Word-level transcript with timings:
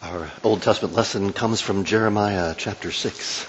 Our 0.00 0.30
Old 0.44 0.62
Testament 0.62 0.94
lesson 0.94 1.32
comes 1.32 1.60
from 1.60 1.82
Jeremiah 1.82 2.54
chapter 2.56 2.92
6. 2.92 3.46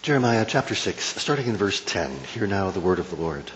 Jeremiah 0.00 0.46
chapter 0.48 0.74
6, 0.74 1.04
starting 1.20 1.48
in 1.48 1.56
verse 1.58 1.82
10. 1.84 2.16
Hear 2.32 2.46
now 2.46 2.70
the 2.70 2.80
word 2.80 2.98
of 2.98 3.10
the 3.10 3.16
Lord. 3.16 3.50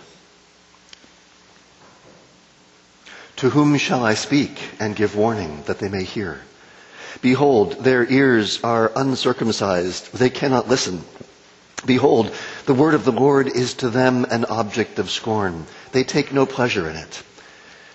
To 3.36 3.48
whom 3.48 3.78
shall 3.78 4.04
I 4.04 4.12
speak 4.12 4.60
and 4.78 4.94
give 4.94 5.16
warning 5.16 5.62
that 5.62 5.78
they 5.78 5.88
may 5.88 6.04
hear? 6.04 6.42
Behold, 7.22 7.84
their 7.84 8.04
ears 8.04 8.62
are 8.62 8.92
uncircumcised. 8.94 10.12
They 10.12 10.28
cannot 10.28 10.68
listen. 10.68 11.04
Behold, 11.86 12.34
the 12.66 12.74
word 12.74 12.92
of 12.92 13.06
the 13.06 13.12
Lord 13.12 13.48
is 13.48 13.72
to 13.74 13.88
them 13.88 14.26
an 14.26 14.44
object 14.44 14.98
of 14.98 15.08
scorn. 15.08 15.64
They 15.92 16.04
take 16.04 16.34
no 16.34 16.44
pleasure 16.44 16.90
in 16.90 16.96
it. 16.96 17.22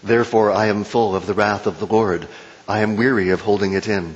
Therefore 0.06 0.52
I 0.52 0.68
am 0.68 0.84
full 0.84 1.16
of 1.16 1.26
the 1.26 1.34
wrath 1.34 1.66
of 1.66 1.80
the 1.80 1.88
Lord. 1.88 2.28
I 2.68 2.80
am 2.80 2.96
weary 2.96 3.32
of 3.32 3.42
holding 3.42 3.74
it 3.74 3.88
in. 3.88 4.16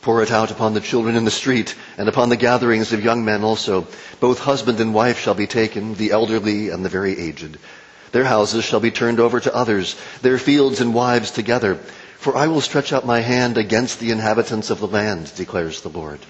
Pour 0.00 0.22
it 0.22 0.32
out 0.32 0.50
upon 0.50 0.72
the 0.72 0.80
children 0.80 1.16
in 1.16 1.26
the 1.26 1.30
street 1.30 1.74
and 1.98 2.08
upon 2.08 2.30
the 2.30 2.36
gatherings 2.36 2.94
of 2.94 3.04
young 3.04 3.22
men 3.22 3.44
also. 3.44 3.86
Both 4.20 4.38
husband 4.40 4.80
and 4.80 4.94
wife 4.94 5.18
shall 5.18 5.34
be 5.34 5.46
taken, 5.46 5.94
the 5.94 6.12
elderly 6.12 6.70
and 6.70 6.82
the 6.82 6.88
very 6.88 7.18
aged. 7.18 7.58
Their 8.12 8.24
houses 8.24 8.64
shall 8.64 8.80
be 8.80 8.90
turned 8.90 9.20
over 9.20 9.38
to 9.38 9.54
others, 9.54 9.96
their 10.22 10.38
fields 10.38 10.80
and 10.80 10.94
wives 10.94 11.30
together. 11.30 11.74
For 12.18 12.34
I 12.34 12.46
will 12.46 12.62
stretch 12.62 12.92
out 12.92 13.04
my 13.04 13.20
hand 13.20 13.58
against 13.58 14.00
the 14.00 14.12
inhabitants 14.12 14.70
of 14.70 14.80
the 14.80 14.88
land, 14.88 15.30
declares 15.36 15.82
the 15.82 15.88
Lord. 15.90 16.20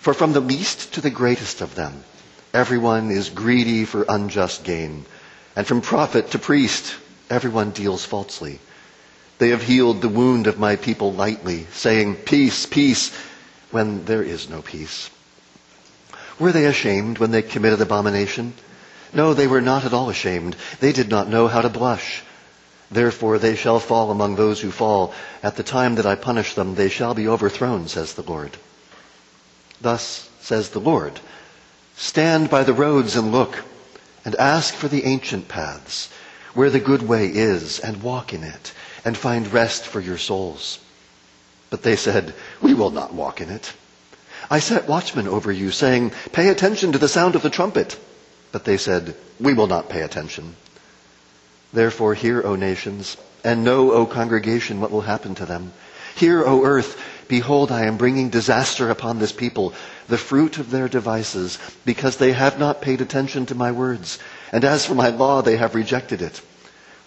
For 0.00 0.12
from 0.12 0.34
the 0.34 0.40
least 0.40 0.92
to 0.94 1.00
the 1.00 1.10
greatest 1.10 1.62
of 1.62 1.74
them, 1.74 2.04
everyone 2.52 3.10
is 3.10 3.30
greedy 3.30 3.86
for 3.86 4.04
unjust 4.08 4.62
gain. 4.62 5.06
And 5.56 5.66
from 5.66 5.80
prophet 5.80 6.30
to 6.32 6.38
priest, 6.38 6.94
everyone 7.30 7.70
deals 7.70 8.04
falsely. 8.04 8.58
They 9.38 9.50
have 9.50 9.62
healed 9.62 10.02
the 10.02 10.08
wound 10.08 10.46
of 10.46 10.58
my 10.58 10.76
people 10.76 11.14
lightly, 11.14 11.66
saying, 11.72 12.16
Peace, 12.16 12.66
peace, 12.66 13.16
when 13.70 14.04
there 14.04 14.22
is 14.22 14.50
no 14.50 14.60
peace. 14.60 15.08
Were 16.38 16.52
they 16.52 16.66
ashamed 16.66 17.18
when 17.18 17.30
they 17.30 17.42
committed 17.42 17.80
abomination? 17.80 18.52
No, 19.12 19.34
they 19.34 19.46
were 19.46 19.60
not 19.60 19.84
at 19.84 19.92
all 19.92 20.10
ashamed. 20.10 20.56
They 20.80 20.92
did 20.92 21.08
not 21.08 21.28
know 21.28 21.48
how 21.48 21.62
to 21.62 21.68
blush. 21.68 22.22
Therefore 22.90 23.38
they 23.38 23.54
shall 23.56 23.78
fall 23.78 24.10
among 24.10 24.36
those 24.36 24.60
who 24.60 24.70
fall. 24.70 25.14
At 25.42 25.56
the 25.56 25.62
time 25.62 25.94
that 25.96 26.06
I 26.06 26.16
punish 26.16 26.54
them, 26.54 26.74
they 26.74 26.88
shall 26.88 27.14
be 27.14 27.28
overthrown, 27.28 27.88
says 27.88 28.14
the 28.14 28.22
Lord. 28.22 28.56
Thus 29.80 30.28
says 30.40 30.70
the 30.70 30.80
Lord, 30.80 31.20
stand 31.96 32.50
by 32.50 32.64
the 32.64 32.72
roads 32.72 33.16
and 33.16 33.32
look, 33.32 33.62
and 34.24 34.34
ask 34.36 34.74
for 34.74 34.88
the 34.88 35.04
ancient 35.04 35.48
paths, 35.48 36.08
where 36.54 36.70
the 36.70 36.80
good 36.80 37.02
way 37.02 37.26
is, 37.26 37.78
and 37.78 38.02
walk 38.02 38.32
in 38.32 38.42
it, 38.44 38.72
and 39.04 39.16
find 39.16 39.52
rest 39.52 39.84
for 39.86 40.00
your 40.00 40.18
souls. 40.18 40.78
But 41.70 41.82
they 41.82 41.96
said, 41.96 42.34
we 42.60 42.74
will 42.74 42.90
not 42.90 43.14
walk 43.14 43.40
in 43.40 43.50
it. 43.50 43.72
I 44.50 44.58
set 44.58 44.88
watchmen 44.88 45.28
over 45.28 45.52
you, 45.52 45.70
saying, 45.70 46.12
pay 46.32 46.48
attention 46.48 46.92
to 46.92 46.98
the 46.98 47.08
sound 47.08 47.36
of 47.36 47.42
the 47.42 47.50
trumpet. 47.50 47.98
But 48.52 48.64
they 48.64 48.76
said, 48.76 49.14
we 49.38 49.54
will 49.54 49.68
not 49.68 49.88
pay 49.88 50.02
attention. 50.02 50.56
Therefore 51.72 52.14
hear, 52.14 52.42
O 52.44 52.56
nations, 52.56 53.16
and 53.44 53.62
know, 53.64 53.92
O 53.92 54.06
congregation, 54.06 54.80
what 54.80 54.90
will 54.90 55.02
happen 55.02 55.36
to 55.36 55.46
them. 55.46 55.72
Hear, 56.16 56.44
O 56.44 56.64
earth, 56.64 57.00
Behold, 57.30 57.70
I 57.70 57.84
am 57.84 57.96
bringing 57.96 58.28
disaster 58.28 58.90
upon 58.90 59.20
this 59.20 59.30
people, 59.30 59.72
the 60.08 60.18
fruit 60.18 60.58
of 60.58 60.72
their 60.72 60.88
devices, 60.88 61.58
because 61.84 62.16
they 62.16 62.32
have 62.32 62.58
not 62.58 62.82
paid 62.82 63.00
attention 63.00 63.46
to 63.46 63.54
my 63.54 63.70
words. 63.70 64.18
And 64.52 64.64
as 64.64 64.86
for 64.86 64.94
my 64.94 65.08
law, 65.08 65.42
they 65.42 65.56
have 65.56 65.74
rejected 65.74 66.22
it. 66.22 66.40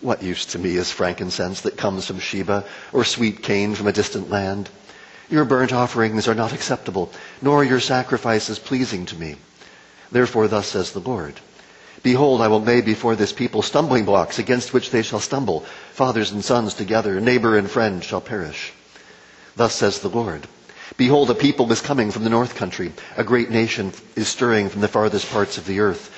What 0.02 0.24
use 0.24 0.46
to 0.48 0.60
me 0.60 0.76
is 0.76 0.92
frankincense 0.92 1.62
that 1.62 1.78
comes 1.78 2.08
from 2.08 2.20
Sheba, 2.20 2.66
or 2.92 3.04
sweet 3.04 3.42
cane 3.44 3.76
from 3.76 3.88
a 3.88 3.94
distant 3.94 4.30
land? 4.30 4.70
Your 5.30 5.46
burnt 5.46 5.74
offerings 5.74 6.28
are 6.28 6.36
not 6.36 6.54
acceptable, 6.54 7.12
nor 7.42 7.64
your 7.64 7.80
sacrifices 7.80 8.60
pleasing 8.60 9.06
to 9.08 9.16
me. 9.16 9.38
Therefore, 10.12 10.48
thus 10.48 10.68
says 10.68 10.92
the 10.92 11.00
Lord. 11.00 11.40
Behold, 12.04 12.42
I 12.42 12.50
will 12.50 12.62
lay 12.62 12.82
before 12.82 13.16
this 13.16 13.32
people 13.32 13.62
stumbling 13.62 14.04
blocks 14.04 14.38
against 14.38 14.74
which 14.74 14.92
they 14.92 15.02
shall 15.02 15.22
stumble. 15.22 15.62
Fathers 15.94 16.32
and 16.32 16.44
sons 16.44 16.74
together, 16.74 17.22
neighbor 17.22 17.58
and 17.58 17.70
friend 17.70 18.04
shall 18.04 18.20
perish. 18.22 18.74
Thus 19.56 19.74
says 19.74 20.00
the 20.00 20.10
Lord. 20.10 20.46
Behold, 20.98 21.30
a 21.30 21.36
people 21.36 21.72
is 21.72 21.82
coming 21.82 22.12
from 22.12 22.26
the 22.26 22.30
north 22.30 22.56
country. 22.56 22.92
A 23.16 23.24
great 23.24 23.50
nation 23.50 23.94
is 24.16 24.28
stirring 24.28 24.68
from 24.68 24.82
the 24.82 24.88
farthest 24.88 25.32
parts 25.32 25.58
of 25.58 25.66
the 25.66 25.80
earth. 25.80 26.12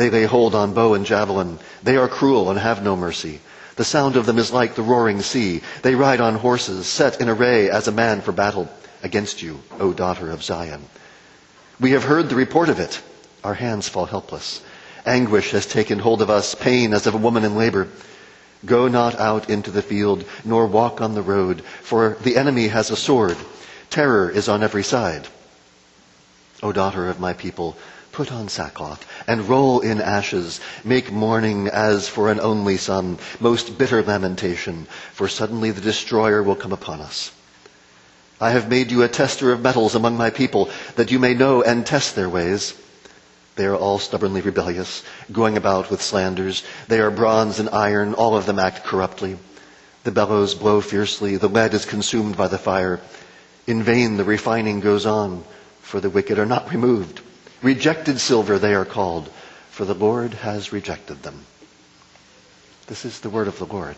They 0.00 0.08
lay 0.08 0.24
hold 0.24 0.54
on 0.54 0.72
bow 0.72 0.94
and 0.94 1.04
javelin. 1.04 1.58
They 1.82 1.98
are 1.98 2.08
cruel 2.08 2.48
and 2.48 2.58
have 2.58 2.82
no 2.82 2.96
mercy. 2.96 3.38
The 3.76 3.84
sound 3.84 4.16
of 4.16 4.24
them 4.24 4.38
is 4.38 4.50
like 4.50 4.74
the 4.74 4.82
roaring 4.82 5.20
sea. 5.20 5.60
They 5.82 5.94
ride 5.94 6.22
on 6.22 6.36
horses, 6.36 6.86
set 6.86 7.20
in 7.20 7.28
array 7.28 7.68
as 7.68 7.86
a 7.86 7.92
man 7.92 8.22
for 8.22 8.32
battle 8.32 8.70
against 9.02 9.42
you, 9.42 9.60
O 9.78 9.92
daughter 9.92 10.30
of 10.30 10.42
Zion. 10.42 10.86
We 11.78 11.90
have 11.90 12.04
heard 12.04 12.30
the 12.30 12.34
report 12.34 12.70
of 12.70 12.80
it. 12.80 13.02
Our 13.44 13.52
hands 13.52 13.90
fall 13.90 14.06
helpless. 14.06 14.62
Anguish 15.04 15.50
has 15.50 15.66
taken 15.66 15.98
hold 15.98 16.22
of 16.22 16.30
us, 16.30 16.54
pain 16.54 16.94
as 16.94 17.06
of 17.06 17.12
a 17.12 17.18
woman 17.18 17.44
in 17.44 17.54
labor. 17.54 17.86
Go 18.64 18.88
not 18.88 19.20
out 19.20 19.50
into 19.50 19.70
the 19.70 19.82
field, 19.82 20.24
nor 20.46 20.66
walk 20.66 21.02
on 21.02 21.12
the 21.12 21.20
road, 21.20 21.60
for 21.82 22.16
the 22.22 22.38
enemy 22.38 22.68
has 22.68 22.90
a 22.90 22.96
sword. 22.96 23.36
Terror 23.90 24.30
is 24.30 24.48
on 24.48 24.62
every 24.62 24.82
side. 24.82 25.28
O 26.62 26.72
daughter 26.72 27.06
of 27.10 27.20
my 27.20 27.34
people, 27.34 27.76
put 28.20 28.32
on 28.32 28.50
sackcloth 28.50 29.06
and 29.26 29.48
roll 29.48 29.80
in 29.80 29.98
ashes. 29.98 30.60
Make 30.84 31.10
mourning 31.10 31.68
as 31.68 32.06
for 32.06 32.30
an 32.30 32.38
only 32.38 32.76
son, 32.76 33.16
most 33.40 33.78
bitter 33.78 34.02
lamentation, 34.02 34.86
for 35.14 35.26
suddenly 35.26 35.70
the 35.70 35.80
destroyer 35.80 36.42
will 36.42 36.54
come 36.54 36.74
upon 36.74 37.00
us. 37.00 37.32
I 38.38 38.50
have 38.50 38.68
made 38.68 38.90
you 38.90 39.02
a 39.04 39.08
tester 39.08 39.52
of 39.52 39.62
metals 39.62 39.94
among 39.94 40.18
my 40.18 40.28
people, 40.28 40.68
that 40.96 41.10
you 41.10 41.18
may 41.18 41.32
know 41.32 41.62
and 41.62 41.86
test 41.86 42.14
their 42.14 42.28
ways. 42.28 42.74
They 43.56 43.64
are 43.64 43.74
all 43.74 43.98
stubbornly 43.98 44.42
rebellious, 44.42 45.02
going 45.32 45.56
about 45.56 45.90
with 45.90 46.02
slanders. 46.02 46.62
They 46.88 47.00
are 47.00 47.10
bronze 47.10 47.58
and 47.58 47.70
iron, 47.70 48.12
all 48.12 48.36
of 48.36 48.44
them 48.44 48.58
act 48.58 48.84
corruptly. 48.84 49.38
The 50.04 50.12
bellows 50.12 50.54
blow 50.54 50.82
fiercely, 50.82 51.38
the 51.38 51.48
lead 51.48 51.72
is 51.72 51.86
consumed 51.86 52.36
by 52.36 52.48
the 52.48 52.58
fire. 52.58 53.00
In 53.66 53.82
vain 53.82 54.18
the 54.18 54.24
refining 54.24 54.80
goes 54.80 55.06
on, 55.06 55.42
for 55.80 56.00
the 56.00 56.10
wicked 56.10 56.38
are 56.38 56.44
not 56.44 56.70
removed. 56.70 57.22
Rejected 57.62 58.18
silver 58.20 58.58
they 58.58 58.74
are 58.74 58.86
called, 58.86 59.28
for 59.70 59.84
the 59.84 59.94
Lord 59.94 60.32
has 60.32 60.72
rejected 60.72 61.22
them. 61.22 61.44
This 62.86 63.04
is 63.04 63.20
the 63.20 63.28
word 63.30 63.48
of 63.48 63.58
the 63.58 63.66
Lord. 63.66 63.96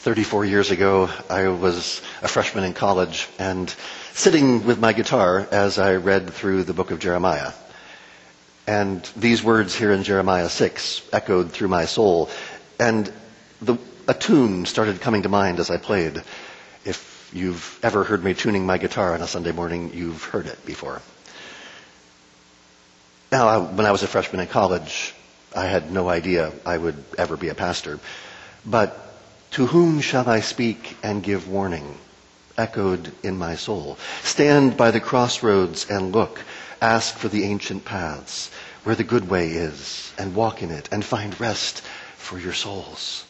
34 0.00 0.46
years 0.46 0.70
ago, 0.70 1.10
I 1.28 1.48
was 1.48 2.00
a 2.22 2.28
freshman 2.28 2.64
in 2.64 2.72
college 2.72 3.28
and 3.38 3.68
sitting 4.14 4.64
with 4.64 4.80
my 4.80 4.94
guitar 4.94 5.46
as 5.52 5.78
I 5.78 5.96
read 5.96 6.30
through 6.30 6.64
the 6.64 6.72
book 6.72 6.90
of 6.90 7.00
Jeremiah. 7.00 7.52
And 8.66 9.02
these 9.14 9.42
words 9.42 9.74
here 9.74 9.92
in 9.92 10.04
Jeremiah 10.04 10.48
6 10.48 11.02
echoed 11.12 11.52
through 11.52 11.68
my 11.68 11.84
soul. 11.84 12.30
And 12.78 13.12
the, 13.60 13.76
a 14.08 14.14
tune 14.14 14.64
started 14.64 15.02
coming 15.02 15.24
to 15.24 15.28
mind 15.28 15.60
as 15.60 15.70
I 15.70 15.76
played. 15.76 16.22
If 16.86 17.09
you've 17.32 17.78
ever 17.82 18.04
heard 18.04 18.24
me 18.24 18.34
tuning 18.34 18.66
my 18.66 18.78
guitar 18.78 19.14
on 19.14 19.22
a 19.22 19.26
Sunday 19.26 19.52
morning, 19.52 19.92
you've 19.94 20.24
heard 20.24 20.46
it 20.46 20.64
before. 20.66 21.00
Now, 23.32 23.48
I, 23.48 23.58
when 23.58 23.86
I 23.86 23.92
was 23.92 24.02
a 24.02 24.08
freshman 24.08 24.40
in 24.40 24.48
college, 24.48 25.14
I 25.54 25.66
had 25.66 25.90
no 25.92 26.08
idea 26.08 26.52
I 26.66 26.76
would 26.76 27.02
ever 27.18 27.36
be 27.36 27.48
a 27.48 27.54
pastor. 27.54 28.00
But 28.66 28.96
to 29.52 29.66
whom 29.66 30.00
shall 30.00 30.28
I 30.28 30.40
speak 30.40 30.96
and 31.02 31.22
give 31.22 31.48
warning? 31.48 31.96
Echoed 32.58 33.12
in 33.22 33.38
my 33.38 33.56
soul. 33.56 33.96
Stand 34.22 34.76
by 34.76 34.90
the 34.90 35.00
crossroads 35.00 35.88
and 35.88 36.12
look. 36.12 36.40
Ask 36.82 37.14
for 37.16 37.28
the 37.28 37.44
ancient 37.44 37.84
paths 37.84 38.50
where 38.84 38.94
the 38.96 39.04
good 39.04 39.28
way 39.28 39.48
is 39.48 40.12
and 40.18 40.34
walk 40.34 40.62
in 40.62 40.70
it 40.70 40.88
and 40.92 41.04
find 41.04 41.38
rest 41.40 41.82
for 42.16 42.38
your 42.38 42.52
souls. 42.52 43.24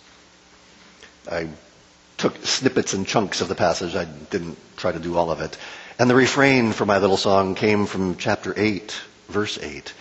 I 1.30 1.48
took 2.20 2.44
snippets 2.44 2.92
and 2.92 3.06
chunks 3.06 3.40
of 3.40 3.48
the 3.48 3.54
passage. 3.54 3.96
I 3.96 4.04
didn't 4.04 4.58
try 4.76 4.92
to 4.92 4.98
do 4.98 5.16
all 5.16 5.30
of 5.30 5.40
it. 5.40 5.56
And 5.98 6.08
the 6.08 6.14
refrain 6.14 6.72
for 6.72 6.86
my 6.86 6.98
little 6.98 7.16
song 7.16 7.54
came 7.54 7.86
from 7.86 8.16
chapter 8.16 8.54
8, 8.56 8.94
verse 9.28 9.58
8. 9.60 9.92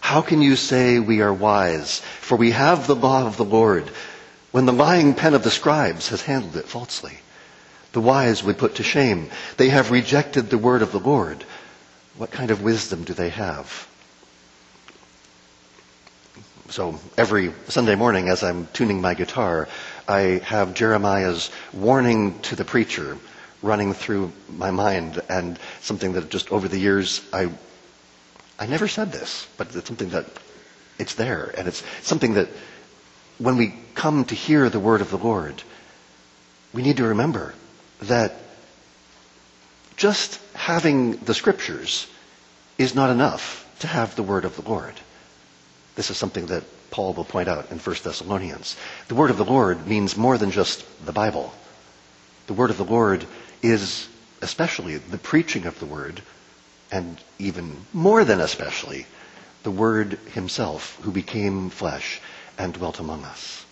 How 0.00 0.22
can 0.22 0.40
you 0.40 0.56
say 0.56 1.00
we 1.00 1.20
are 1.20 1.34
wise? 1.34 2.00
For 2.20 2.36
we 2.36 2.52
have 2.52 2.86
the 2.86 2.94
law 2.94 3.26
of 3.26 3.36
the 3.36 3.44
Lord 3.44 3.90
when 4.52 4.66
the 4.66 4.72
lying 4.72 5.14
pen 5.14 5.34
of 5.34 5.42
the 5.42 5.50
scribes 5.50 6.08
has 6.08 6.22
handled 6.22 6.56
it 6.56 6.66
falsely. 6.66 7.18
The 7.92 8.00
wise 8.00 8.42
we 8.42 8.52
put 8.52 8.76
to 8.76 8.82
shame. 8.82 9.30
They 9.56 9.68
have 9.68 9.90
rejected 9.90 10.50
the 10.50 10.58
word 10.58 10.82
of 10.82 10.92
the 10.92 11.00
Lord. 11.00 11.44
What 12.16 12.30
kind 12.30 12.50
of 12.50 12.62
wisdom 12.62 13.04
do 13.04 13.14
they 13.14 13.30
have? 13.30 13.86
So 16.70 16.98
every 17.16 17.54
Sunday 17.68 17.94
morning 17.94 18.28
as 18.28 18.44
I'm 18.44 18.66
tuning 18.74 19.00
my 19.00 19.14
guitar, 19.14 19.68
I 20.06 20.40
have 20.44 20.74
Jeremiah's 20.74 21.50
warning 21.72 22.38
to 22.42 22.56
the 22.56 22.64
preacher 22.64 23.16
running 23.62 23.94
through 23.94 24.32
my 24.50 24.70
mind 24.70 25.20
and 25.30 25.58
something 25.80 26.12
that 26.12 26.28
just 26.30 26.52
over 26.52 26.68
the 26.68 26.78
years 26.78 27.22
I 27.32 27.50
I 28.58 28.66
never 28.66 28.88
said 28.88 29.12
this, 29.12 29.46
but 29.56 29.74
it's 29.74 29.86
something 29.86 30.10
that 30.10 30.26
it's 30.98 31.14
there, 31.14 31.54
and 31.56 31.68
it's 31.68 31.82
something 32.02 32.34
that 32.34 32.48
when 33.38 33.56
we 33.56 33.74
come 33.94 34.24
to 34.26 34.34
hear 34.34 34.68
the 34.68 34.80
word 34.80 35.00
of 35.00 35.10
the 35.10 35.16
Lord, 35.18 35.62
we 36.72 36.82
need 36.82 36.96
to 36.96 37.04
remember 37.04 37.54
that 38.02 38.34
just 39.96 40.40
having 40.54 41.16
the 41.18 41.34
scriptures 41.34 42.08
is 42.78 42.94
not 42.96 43.10
enough 43.10 43.64
to 43.78 43.86
have 43.86 44.16
the 44.16 44.24
word 44.24 44.44
of 44.44 44.56
the 44.56 44.68
Lord. 44.68 44.94
This 45.98 46.12
is 46.12 46.16
something 46.16 46.46
that 46.46 46.62
Paul 46.92 47.12
will 47.12 47.24
point 47.24 47.48
out 47.48 47.72
in 47.72 47.80
1 47.80 47.96
Thessalonians. 48.04 48.76
The 49.08 49.16
word 49.16 49.30
of 49.30 49.36
the 49.36 49.44
Lord 49.44 49.88
means 49.88 50.16
more 50.16 50.38
than 50.38 50.52
just 50.52 50.84
the 51.04 51.10
Bible. 51.10 51.52
The 52.46 52.52
word 52.52 52.70
of 52.70 52.76
the 52.76 52.84
Lord 52.84 53.26
is 53.62 54.08
especially 54.40 54.98
the 54.98 55.18
preaching 55.18 55.66
of 55.66 55.80
the 55.80 55.86
word, 55.86 56.22
and 56.92 57.20
even 57.40 57.84
more 57.92 58.22
than 58.22 58.40
especially, 58.40 59.06
the 59.64 59.72
word 59.72 60.20
himself 60.34 61.00
who 61.02 61.10
became 61.10 61.68
flesh 61.68 62.20
and 62.56 62.74
dwelt 62.74 63.00
among 63.00 63.24
us. 63.24 63.66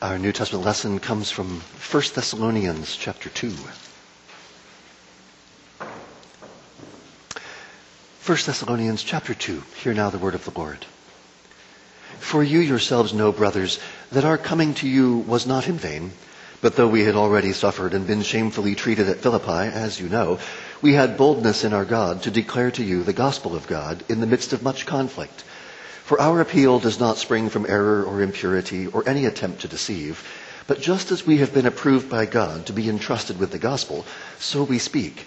Our 0.00 0.16
New 0.16 0.30
Testament 0.30 0.64
lesson 0.64 1.00
comes 1.00 1.32
from 1.32 1.60
1 1.90 2.02
Thessalonians 2.14 2.94
chapter 2.94 3.30
2. 3.30 3.52
1 8.30 8.38
Thessalonians 8.46 9.02
chapter 9.02 9.34
2. 9.34 9.60
Hear 9.82 9.92
now 9.92 10.08
the 10.08 10.16
word 10.16 10.36
of 10.36 10.44
the 10.44 10.56
Lord. 10.56 10.86
For 12.20 12.44
you 12.44 12.60
yourselves 12.60 13.12
know, 13.12 13.32
brothers, 13.32 13.80
that 14.12 14.24
our 14.24 14.38
coming 14.38 14.72
to 14.74 14.88
you 14.88 15.16
was 15.16 15.48
not 15.48 15.66
in 15.66 15.78
vain, 15.78 16.12
but 16.60 16.76
though 16.76 16.86
we 16.86 17.02
had 17.02 17.16
already 17.16 17.52
suffered 17.52 17.92
and 17.92 18.06
been 18.06 18.22
shamefully 18.22 18.76
treated 18.76 19.08
at 19.08 19.18
Philippi, 19.18 19.74
as 19.74 19.98
you 19.98 20.08
know, 20.08 20.38
we 20.80 20.92
had 20.92 21.16
boldness 21.16 21.64
in 21.64 21.72
our 21.72 21.84
God 21.84 22.22
to 22.22 22.30
declare 22.30 22.70
to 22.70 22.84
you 22.84 23.02
the 23.02 23.12
gospel 23.12 23.56
of 23.56 23.66
God 23.66 24.04
in 24.08 24.20
the 24.20 24.28
midst 24.28 24.52
of 24.52 24.62
much 24.62 24.86
conflict. 24.86 25.42
For 26.04 26.20
our 26.20 26.40
appeal 26.40 26.78
does 26.78 27.00
not 27.00 27.18
spring 27.18 27.50
from 27.50 27.66
error 27.68 28.04
or 28.04 28.22
impurity 28.22 28.86
or 28.86 29.08
any 29.08 29.26
attempt 29.26 29.62
to 29.62 29.66
deceive, 29.66 30.24
but 30.68 30.80
just 30.80 31.10
as 31.10 31.26
we 31.26 31.38
have 31.38 31.52
been 31.52 31.66
approved 31.66 32.08
by 32.08 32.26
God 32.26 32.66
to 32.66 32.72
be 32.72 32.88
entrusted 32.88 33.40
with 33.40 33.50
the 33.50 33.58
gospel, 33.58 34.06
so 34.38 34.62
we 34.62 34.78
speak, 34.78 35.26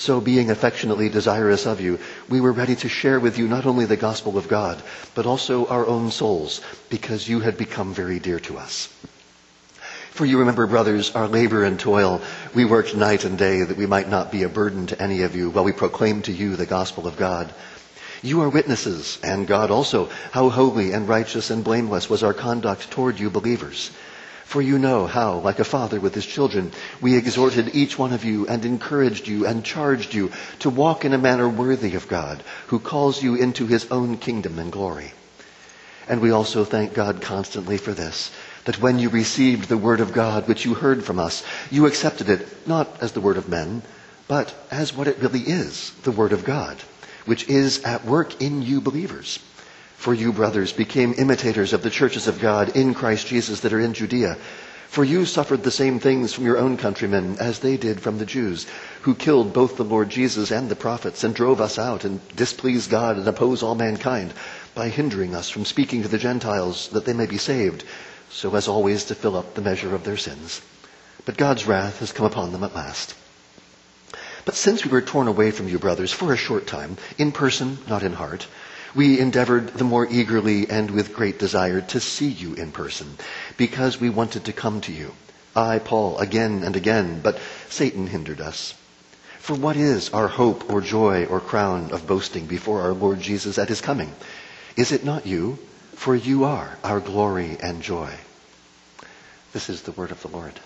So 0.00 0.18
being 0.18 0.50
affectionately 0.50 1.10
desirous 1.10 1.66
of 1.66 1.78
you, 1.78 1.98
we 2.30 2.40
were 2.40 2.52
ready 2.52 2.74
to 2.74 2.88
share 2.88 3.20
with 3.20 3.36
you 3.36 3.46
not 3.46 3.66
only 3.66 3.84
the 3.84 3.98
gospel 3.98 4.38
of 4.38 4.48
God, 4.48 4.82
but 5.14 5.26
also 5.26 5.66
our 5.66 5.86
own 5.86 6.10
souls, 6.10 6.62
because 6.88 7.28
you 7.28 7.40
had 7.40 7.58
become 7.58 7.92
very 7.92 8.18
dear 8.18 8.40
to 8.40 8.56
us. 8.56 8.88
For 10.12 10.24
you 10.24 10.38
remember, 10.38 10.66
brothers, 10.66 11.14
our 11.14 11.28
labor 11.28 11.64
and 11.64 11.78
toil. 11.78 12.22
We 12.54 12.64
worked 12.64 12.96
night 12.96 13.26
and 13.26 13.36
day 13.36 13.62
that 13.62 13.76
we 13.76 13.84
might 13.84 14.08
not 14.08 14.32
be 14.32 14.42
a 14.42 14.48
burden 14.48 14.86
to 14.86 15.02
any 15.02 15.20
of 15.20 15.36
you 15.36 15.50
while 15.50 15.64
we 15.64 15.72
proclaimed 15.72 16.24
to 16.24 16.32
you 16.32 16.56
the 16.56 16.64
gospel 16.64 17.06
of 17.06 17.18
God. 17.18 17.52
You 18.22 18.40
are 18.40 18.48
witnesses, 18.48 19.18
and 19.22 19.46
God 19.46 19.70
also, 19.70 20.08
how 20.32 20.48
holy 20.48 20.92
and 20.92 21.06
righteous 21.06 21.50
and 21.50 21.62
blameless 21.62 22.08
was 22.08 22.22
our 22.22 22.32
conduct 22.32 22.90
toward 22.90 23.20
you 23.20 23.28
believers. 23.28 23.90
For 24.50 24.60
you 24.60 24.80
know 24.80 25.06
how, 25.06 25.34
like 25.38 25.60
a 25.60 25.64
father 25.64 26.00
with 26.00 26.12
his 26.12 26.26
children, 26.26 26.72
we 27.00 27.16
exhorted 27.16 27.72
each 27.72 27.96
one 27.96 28.12
of 28.12 28.24
you 28.24 28.48
and 28.48 28.64
encouraged 28.64 29.28
you 29.28 29.46
and 29.46 29.64
charged 29.64 30.12
you 30.12 30.32
to 30.58 30.68
walk 30.68 31.04
in 31.04 31.12
a 31.12 31.18
manner 31.18 31.48
worthy 31.48 31.94
of 31.94 32.08
God, 32.08 32.42
who 32.66 32.80
calls 32.80 33.22
you 33.22 33.36
into 33.36 33.68
his 33.68 33.88
own 33.92 34.18
kingdom 34.18 34.58
and 34.58 34.72
glory. 34.72 35.12
And 36.08 36.20
we 36.20 36.32
also 36.32 36.64
thank 36.64 36.94
God 36.94 37.22
constantly 37.22 37.76
for 37.76 37.92
this, 37.92 38.32
that 38.64 38.80
when 38.80 38.98
you 38.98 39.08
received 39.08 39.68
the 39.68 39.78
word 39.78 40.00
of 40.00 40.12
God 40.12 40.48
which 40.48 40.64
you 40.64 40.74
heard 40.74 41.04
from 41.04 41.20
us, 41.20 41.44
you 41.70 41.86
accepted 41.86 42.28
it 42.28 42.66
not 42.66 43.00
as 43.00 43.12
the 43.12 43.20
word 43.20 43.36
of 43.36 43.48
men, 43.48 43.82
but 44.26 44.52
as 44.68 44.92
what 44.92 45.06
it 45.06 45.18
really 45.20 45.42
is, 45.42 45.92
the 46.02 46.10
word 46.10 46.32
of 46.32 46.44
God, 46.44 46.76
which 47.24 47.48
is 47.48 47.84
at 47.84 48.04
work 48.04 48.42
in 48.42 48.62
you 48.62 48.80
believers. 48.80 49.38
For 50.00 50.14
you, 50.14 50.32
brothers, 50.32 50.72
became 50.72 51.12
imitators 51.18 51.74
of 51.74 51.82
the 51.82 51.90
churches 51.90 52.26
of 52.26 52.40
God 52.40 52.74
in 52.74 52.94
Christ 52.94 53.26
Jesus 53.26 53.60
that 53.60 53.74
are 53.74 53.80
in 53.80 53.92
Judea. 53.92 54.38
For 54.88 55.04
you 55.04 55.26
suffered 55.26 55.62
the 55.62 55.70
same 55.70 56.00
things 56.00 56.32
from 56.32 56.46
your 56.46 56.56
own 56.56 56.78
countrymen 56.78 57.36
as 57.38 57.58
they 57.58 57.76
did 57.76 58.00
from 58.00 58.16
the 58.16 58.24
Jews, 58.24 58.66
who 59.02 59.14
killed 59.14 59.52
both 59.52 59.76
the 59.76 59.84
Lord 59.84 60.08
Jesus 60.08 60.50
and 60.50 60.70
the 60.70 60.74
prophets 60.74 61.22
and 61.22 61.34
drove 61.34 61.60
us 61.60 61.78
out 61.78 62.04
and 62.04 62.26
displease 62.34 62.86
God 62.86 63.18
and 63.18 63.28
oppose 63.28 63.62
all 63.62 63.74
mankind 63.74 64.32
by 64.74 64.88
hindering 64.88 65.34
us 65.34 65.50
from 65.50 65.66
speaking 65.66 66.00
to 66.00 66.08
the 66.08 66.16
Gentiles 66.16 66.88
that 66.94 67.04
they 67.04 67.12
may 67.12 67.26
be 67.26 67.36
saved, 67.36 67.84
so 68.30 68.54
as 68.56 68.68
always 68.68 69.04
to 69.04 69.14
fill 69.14 69.36
up 69.36 69.52
the 69.52 69.60
measure 69.60 69.94
of 69.94 70.04
their 70.04 70.16
sins. 70.16 70.62
But 71.26 71.36
God's 71.36 71.66
wrath 71.66 71.98
has 71.98 72.10
come 72.10 72.24
upon 72.24 72.52
them 72.52 72.64
at 72.64 72.74
last. 72.74 73.14
But 74.46 74.54
since 74.54 74.82
we 74.82 74.90
were 74.90 75.02
torn 75.02 75.28
away 75.28 75.50
from 75.50 75.68
you, 75.68 75.78
brothers, 75.78 76.10
for 76.10 76.32
a 76.32 76.38
short 76.38 76.66
time, 76.66 76.96
in 77.18 77.32
person, 77.32 77.76
not 77.86 78.02
in 78.02 78.14
heart, 78.14 78.46
we 78.94 79.20
endeavored 79.20 79.68
the 79.68 79.84
more 79.84 80.06
eagerly 80.06 80.68
and 80.68 80.90
with 80.90 81.14
great 81.14 81.38
desire 81.38 81.80
to 81.80 82.00
see 82.00 82.28
you 82.28 82.54
in 82.54 82.72
person, 82.72 83.16
because 83.56 84.00
we 84.00 84.10
wanted 84.10 84.44
to 84.44 84.52
come 84.52 84.80
to 84.82 84.92
you. 84.92 85.14
I, 85.54 85.78
Paul, 85.78 86.18
again 86.18 86.62
and 86.62 86.76
again, 86.76 87.20
but 87.22 87.38
Satan 87.68 88.06
hindered 88.06 88.40
us. 88.40 88.74
For 89.38 89.54
what 89.54 89.76
is 89.76 90.10
our 90.10 90.28
hope 90.28 90.70
or 90.70 90.80
joy 90.80 91.24
or 91.24 91.40
crown 91.40 91.92
of 91.92 92.06
boasting 92.06 92.46
before 92.46 92.82
our 92.82 92.92
Lord 92.92 93.20
Jesus 93.20 93.58
at 93.58 93.68
his 93.68 93.80
coming? 93.80 94.14
Is 94.76 94.92
it 94.92 95.04
not 95.04 95.26
you? 95.26 95.58
For 95.94 96.14
you 96.14 96.44
are 96.44 96.78
our 96.84 97.00
glory 97.00 97.58
and 97.60 97.82
joy. 97.82 98.14
This 99.52 99.68
is 99.68 99.82
the 99.82 99.92
word 99.92 100.12
of 100.12 100.22
the 100.22 100.28
Lord. 100.28 100.60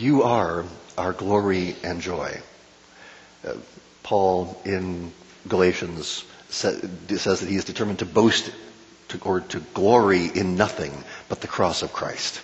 You 0.00 0.22
are 0.22 0.64
our 0.96 1.12
glory 1.12 1.76
and 1.84 2.00
joy. 2.00 2.40
Uh, 3.46 3.52
Paul 4.02 4.58
in 4.64 5.12
Galatians 5.46 6.24
says 6.48 6.80
that 6.80 7.46
he 7.46 7.56
is 7.56 7.66
determined 7.66 7.98
to 7.98 8.06
boast 8.06 8.50
to, 9.08 9.20
or 9.22 9.40
to 9.40 9.60
glory 9.74 10.24
in 10.24 10.56
nothing 10.56 11.04
but 11.28 11.42
the 11.42 11.48
cross 11.48 11.82
of 11.82 11.92
Christ. 11.92 12.40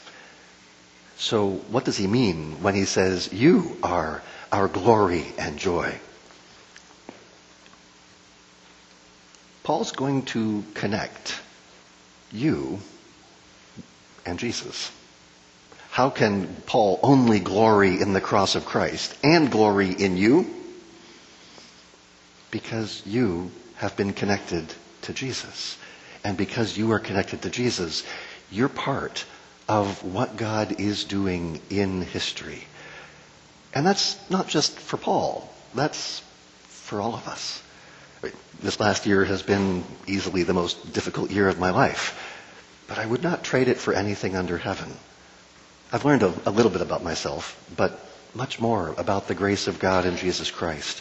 So 1.17 1.53
what 1.71 1.87
does 1.87 1.97
he 1.97 2.07
mean 2.07 2.63
when 2.63 2.75
he 2.75 2.85
says, 2.85 3.33
you 3.33 3.79
are 3.83 4.23
our 4.53 4.69
glory 4.69 5.25
and 5.39 5.59
joy? 5.59 5.99
Paul's 9.65 9.93
going 9.93 10.27
to 10.27 10.63
connect 10.75 11.41
you 12.33 12.81
and 14.27 14.39
Jesus. 14.39 14.91
How 15.97 16.11
can 16.11 16.47
Paul 16.67 17.01
only 17.03 17.41
glory 17.41 18.03
in 18.03 18.13
the 18.13 18.21
cross 18.21 18.55
of 18.55 18.67
Christ 18.67 19.17
and 19.25 19.51
glory 19.51 19.91
in 19.91 20.19
you? 20.19 20.45
Because 22.51 23.03
you 23.07 23.51
have 23.77 23.97
been 23.97 24.13
connected 24.13 24.67
to 25.01 25.15
Jesus. 25.15 25.79
And 26.23 26.37
because 26.37 26.77
you 26.77 26.93
are 26.93 26.99
connected 26.99 27.41
to 27.41 27.49
Jesus, 27.49 28.05
you're 28.51 28.69
part 28.69 29.25
of 29.71 30.05
what 30.05 30.37
God 30.37 30.79
is 30.83 31.05
doing 31.05 31.63
in 31.71 32.03
history. 32.03 32.65
And 33.75 33.87
that's 33.87 34.19
not 34.29 34.49
just 34.49 34.79
for 34.79 34.99
Paul. 34.99 35.51
That's 35.75 36.23
for 36.65 37.01
all 37.01 37.15
of 37.15 37.27
us. 37.27 37.63
This 38.61 38.79
last 38.79 39.07
year 39.07 39.25
has 39.25 39.43
been 39.43 39.83
easily 40.07 40.43
the 40.43 40.53
most 40.53 40.93
difficult 40.93 41.31
year 41.31 41.49
of 41.49 41.59
my 41.59 41.71
life. 41.71 42.23
But 42.87 42.99
I 42.99 43.07
would 43.07 43.23
not 43.23 43.43
trade 43.43 43.69
it 43.69 43.79
for 43.79 43.95
anything 43.95 44.37
under 44.37 44.59
heaven. 44.59 44.95
I've 45.93 46.05
learned 46.05 46.25
a, 46.25 46.33
a, 46.47 46.51
little 46.51 46.73
bit 46.73 46.81
about 46.81 47.05
myself, 47.05 47.57
but 47.77 48.01
much 48.35 48.61
more 48.61 48.93
about 48.99 49.29
the 49.29 49.35
grace 49.35 49.69
of 49.69 49.79
God 49.79 50.05
in 50.05 50.17
Jesus 50.17 50.51
Christ. 50.51 51.01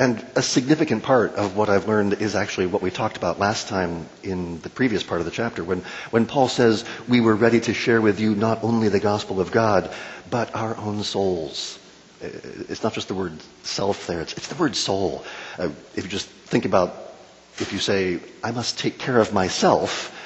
And 0.00 0.24
a 0.34 0.42
significant 0.42 1.04
part 1.04 1.34
of 1.34 1.56
what 1.56 1.68
I've 1.68 1.86
learned 1.86 2.14
is 2.14 2.34
actually 2.34 2.66
what 2.66 2.82
we 2.82 2.90
talked 2.90 3.16
about 3.16 3.38
last 3.38 3.68
time 3.68 4.08
in 4.22 4.60
the 4.62 4.70
previous 4.70 5.02
part 5.02 5.20
of 5.20 5.26
the 5.26 5.30
chapter, 5.30 5.62
when, 5.62 5.84
when 6.10 6.26
Paul 6.26 6.48
says, 6.48 6.84
we 7.06 7.20
were 7.20 7.36
ready 7.36 7.60
to 7.60 7.74
share 7.74 8.00
with 8.00 8.18
you 8.18 8.34
not 8.34 8.64
only 8.64 8.88
the 8.88 8.98
gospel 8.98 9.40
of 9.40 9.52
God, 9.52 9.94
but 10.28 10.54
our 10.56 10.76
own 10.76 11.04
souls. 11.04 11.78
It's 12.20 12.82
not 12.82 12.94
just 12.94 13.08
the 13.08 13.14
word 13.14 13.38
self 13.62 14.06
there, 14.06 14.22
it's, 14.22 14.32
it's 14.32 14.48
the 14.48 14.56
word 14.56 14.74
soul. 14.74 15.24
Uh, 15.58 15.68
if 15.94 16.04
you 16.04 16.10
just 16.10 16.28
think 16.28 16.64
about, 16.64 16.94
if 17.58 17.72
you 17.72 17.78
say, 17.78 18.20
I 18.42 18.50
must 18.50 18.78
take 18.78 18.98
care 18.98 19.18
of 19.18 19.32
myself, 19.32 20.16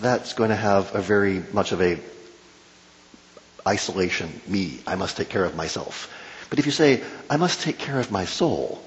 that's 0.00 0.34
going 0.34 0.50
to 0.50 0.56
have 0.56 0.94
a 0.94 1.00
very 1.00 1.42
much 1.52 1.72
of 1.72 1.80
a 1.80 1.98
isolation, 3.66 4.40
me, 4.46 4.80
I 4.86 4.96
must 4.96 5.16
take 5.16 5.28
care 5.28 5.44
of 5.44 5.56
myself. 5.56 6.12
But 6.50 6.58
if 6.58 6.66
you 6.66 6.72
say, 6.72 7.02
I 7.30 7.36
must 7.36 7.62
take 7.62 7.78
care 7.78 7.98
of 7.98 8.10
my 8.10 8.24
soul, 8.24 8.82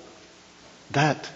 that 0.92 1.30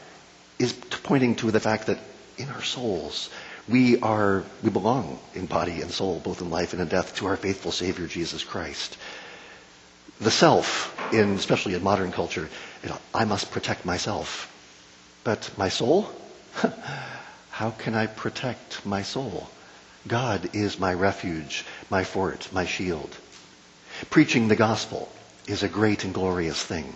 is 0.60 0.74
pointing 0.74 1.36
to 1.38 1.52
the 1.52 1.60
fact 1.60 1.88
that 1.88 2.00
in 2.38 2.50
our 2.50 2.62
souls, 2.64 3.30
we 3.68 4.00
are, 4.02 4.44
we 4.64 4.70
belong 4.70 5.20
in 5.34 5.46
body 5.46 5.82
and 5.82 5.92
soul, 5.92 6.20
both 6.20 6.42
in 6.42 6.50
life 6.50 6.74
and 6.74 6.82
in 6.82 6.88
death, 6.88 7.16
to 7.18 7.28
our 7.28 7.38
faithful 7.38 7.72
Savior, 7.72 8.08
Jesus 8.08 8.44
Christ. 8.44 8.98
The 10.20 10.32
self, 10.32 10.96
in, 11.14 11.36
especially 11.36 11.76
in 11.76 11.84
modern 11.84 12.12
culture, 12.12 12.50
you 12.84 12.90
know, 12.90 12.98
I 13.14 13.26
must 13.26 13.52
protect 13.52 13.86
myself. 13.86 14.54
But 15.24 15.50
my 15.58 15.70
soul? 15.70 16.10
How 17.52 17.72
can 17.72 17.96
I 17.96 18.08
protect 18.08 18.86
my 18.86 19.02
soul? 19.02 19.50
God 20.08 20.50
is 20.54 20.80
my 20.80 20.94
refuge, 20.94 21.66
my 21.90 22.04
fort, 22.04 22.50
my 22.52 22.66
shield. 22.66 23.16
Preaching 24.10 24.48
the 24.48 24.56
gospel 24.56 25.12
is 25.48 25.64
a 25.64 25.70
great 25.70 26.04
and 26.04 26.14
glorious 26.14 26.64
thing. 26.64 26.96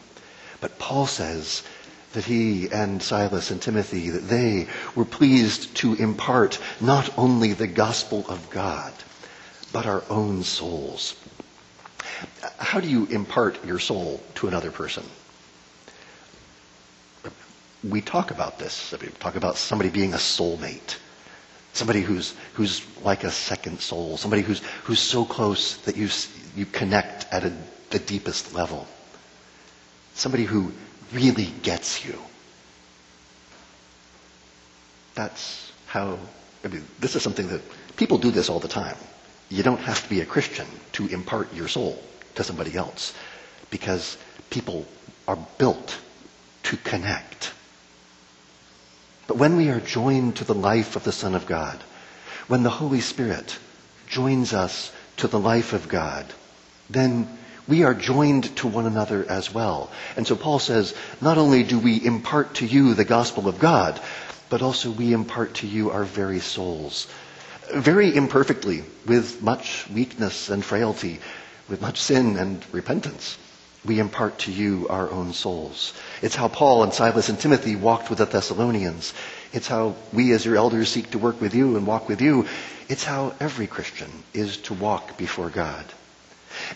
But 0.61 0.79
Paul 0.79 1.07
says 1.07 1.63
that 2.13 2.25
he 2.25 2.69
and 2.71 3.01
Silas 3.01 3.51
and 3.51 3.61
Timothy, 3.61 4.09
that 4.11 4.27
they 4.29 4.67
were 4.95 5.05
pleased 5.05 5.75
to 5.77 5.95
impart 5.95 6.59
not 6.79 7.09
only 7.17 7.53
the 7.53 7.67
gospel 7.67 8.25
of 8.29 8.49
God, 8.49 8.93
but 9.71 9.85
our 9.85 10.03
own 10.09 10.43
souls. 10.43 11.15
How 12.57 12.79
do 12.79 12.87
you 12.87 13.05
impart 13.07 13.65
your 13.65 13.79
soul 13.79 14.23
to 14.35 14.47
another 14.47 14.71
person? 14.71 15.03
We 17.83 18.01
talk 18.01 18.31
about 18.31 18.59
this. 18.59 18.93
We 19.01 19.07
talk 19.19 19.35
about 19.35 19.57
somebody 19.57 19.89
being 19.89 20.13
a 20.13 20.17
soulmate. 20.17 20.97
Somebody 21.73 22.01
who's, 22.01 22.35
who's 22.53 22.85
like 23.01 23.23
a 23.23 23.31
second 23.31 23.81
soul. 23.81 24.15
Somebody 24.17 24.43
who's, 24.43 24.61
who's 24.83 24.99
so 24.99 25.25
close 25.25 25.77
that 25.77 25.97
you, 25.97 26.07
you 26.55 26.65
connect 26.65 27.25
at 27.31 27.43
a, 27.43 27.53
the 27.89 27.99
deepest 27.99 28.53
level. 28.53 28.87
Somebody 30.13 30.43
who 30.43 30.71
really 31.11 31.47
gets 31.63 32.05
you. 32.05 32.17
That's 35.15 35.71
how, 35.87 36.17
I 36.63 36.67
mean, 36.67 36.85
this 36.99 37.15
is 37.15 37.21
something 37.23 37.47
that 37.47 37.61
people 37.95 38.17
do 38.17 38.31
this 38.31 38.49
all 38.49 38.59
the 38.59 38.67
time. 38.67 38.97
You 39.49 39.63
don't 39.63 39.79
have 39.81 40.01
to 40.03 40.09
be 40.09 40.21
a 40.21 40.25
Christian 40.25 40.67
to 40.93 41.07
impart 41.07 41.53
your 41.53 41.67
soul 41.67 42.01
to 42.35 42.43
somebody 42.43 42.75
else 42.75 43.13
because 43.69 44.17
people 44.49 44.85
are 45.27 45.37
built 45.57 45.97
to 46.63 46.77
connect. 46.77 47.53
But 49.27 49.37
when 49.37 49.55
we 49.55 49.69
are 49.69 49.79
joined 49.79 50.37
to 50.37 50.43
the 50.43 50.55
life 50.55 50.95
of 50.95 51.03
the 51.03 51.11
Son 51.11 51.35
of 51.35 51.45
God, 51.45 51.79
when 52.47 52.63
the 52.63 52.69
Holy 52.69 53.01
Spirit 53.01 53.57
joins 54.07 54.53
us 54.53 54.91
to 55.17 55.27
the 55.27 55.39
life 55.39 55.73
of 55.73 55.87
God, 55.87 56.25
then 56.89 57.27
we 57.67 57.83
are 57.83 57.93
joined 57.93 58.55
to 58.57 58.67
one 58.67 58.85
another 58.85 59.25
as 59.29 59.53
well. 59.53 59.89
And 60.17 60.27
so 60.27 60.35
Paul 60.35 60.59
says, 60.59 60.93
not 61.21 61.37
only 61.37 61.63
do 61.63 61.79
we 61.79 62.03
impart 62.03 62.55
to 62.55 62.65
you 62.65 62.93
the 62.93 63.05
gospel 63.05 63.47
of 63.47 63.59
God, 63.59 63.99
but 64.49 64.61
also 64.61 64.91
we 64.91 65.13
impart 65.13 65.55
to 65.55 65.67
you 65.67 65.91
our 65.91 66.03
very 66.03 66.39
souls. 66.39 67.07
Very 67.73 68.13
imperfectly, 68.13 68.83
with 69.07 69.41
much 69.41 69.89
weakness 69.89 70.49
and 70.49 70.63
frailty, 70.63 71.19
with 71.69 71.81
much 71.81 71.99
sin 72.01 72.37
and 72.37 72.63
repentance. 72.71 73.37
We 73.85 73.99
impart 73.99 74.39
to 74.39 74.51
you 74.51 74.87
our 74.89 75.09
own 75.09 75.33
souls. 75.33 75.93
It's 76.21 76.35
how 76.35 76.49
Paul 76.49 76.83
and 76.83 76.93
Silas 76.93 77.29
and 77.29 77.39
Timothy 77.39 77.75
walked 77.75 78.09
with 78.09 78.19
the 78.19 78.25
Thessalonians. 78.25 79.13
It's 79.53 79.67
how 79.67 79.95
we 80.11 80.33
as 80.33 80.45
your 80.45 80.55
elders 80.55 80.89
seek 80.89 81.11
to 81.11 81.17
work 81.19 81.41
with 81.41 81.55
you 81.55 81.77
and 81.77 81.87
walk 81.87 82.07
with 82.07 82.21
you. 82.21 82.47
It's 82.89 83.03
how 83.03 83.33
every 83.39 83.67
Christian 83.67 84.11
is 84.33 84.57
to 84.57 84.73
walk 84.73 85.17
before 85.17 85.49
God. 85.49 85.85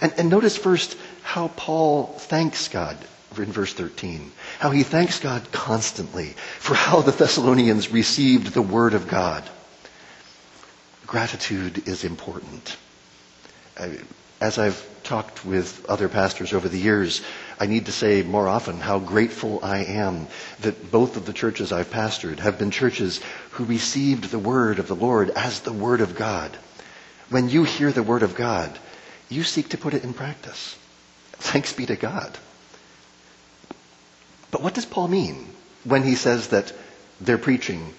And, 0.02 0.14
and 0.18 0.30
notice 0.30 0.58
first 0.58 0.98
how 1.24 1.50
Paul 1.50 2.06
thanks 2.18 2.68
God 2.68 2.98
in 3.38 3.52
verse 3.52 3.74
13. 3.74 4.32
How 4.60 4.72
he 4.72 4.84
thanks 4.84 5.20
God 5.20 5.52
constantly 5.52 6.36
for 6.60 6.74
how 6.74 7.02
the 7.02 7.12
Thessalonians 7.12 7.92
received 7.92 8.54
the 8.54 8.62
word 8.62 8.94
of 8.94 9.08
God. 9.08 9.44
Gratitude 11.06 11.88
is 11.88 12.04
important. 12.04 12.76
As 14.42 14.58
I've 14.58 14.84
talked 15.04 15.46
with 15.46 15.86
other 15.88 16.10
pastors 16.10 16.54
over 16.54 16.68
the 16.68 16.80
years, 16.80 17.22
I 17.60 17.68
need 17.68 17.86
to 17.86 17.92
say 17.92 18.24
more 18.24 18.48
often 18.48 18.80
how 18.80 19.00
grateful 19.00 19.60
I 19.64 19.86
am 19.86 20.28
that 20.62 20.92
both 20.92 21.16
of 21.16 21.26
the 21.26 21.34
churches 21.34 21.72
I've 21.72 21.90
pastored 21.90 22.40
have 22.40 22.60
been 22.60 22.72
churches 22.72 23.22
who 23.52 23.64
received 23.66 24.26
the 24.26 24.40
word 24.40 24.80
of 24.80 24.88
the 24.88 24.96
Lord 24.96 25.30
as 25.30 25.62
the 25.62 25.74
word 25.74 26.02
of 26.02 26.16
God. 26.16 26.58
When 27.30 27.50
you 27.50 27.64
hear 27.64 27.92
the 27.92 28.04
word 28.04 28.24
of 28.24 28.36
God, 28.36 28.78
you 29.30 29.44
seek 29.44 29.70
to 29.70 29.78
put 29.78 29.94
it 29.94 30.04
in 30.04 30.14
practice. 30.14 30.78
Thanks 31.34 31.74
be 31.74 31.86
to 31.86 31.96
God. 31.96 32.38
But 34.52 34.64
what 34.64 34.74
does 34.74 34.86
Paul 34.86 35.08
mean 35.08 35.48
when 35.84 36.04
he 36.04 36.16
says 36.16 36.50
that 36.50 36.74
their 37.20 37.38
preaching 37.38 37.94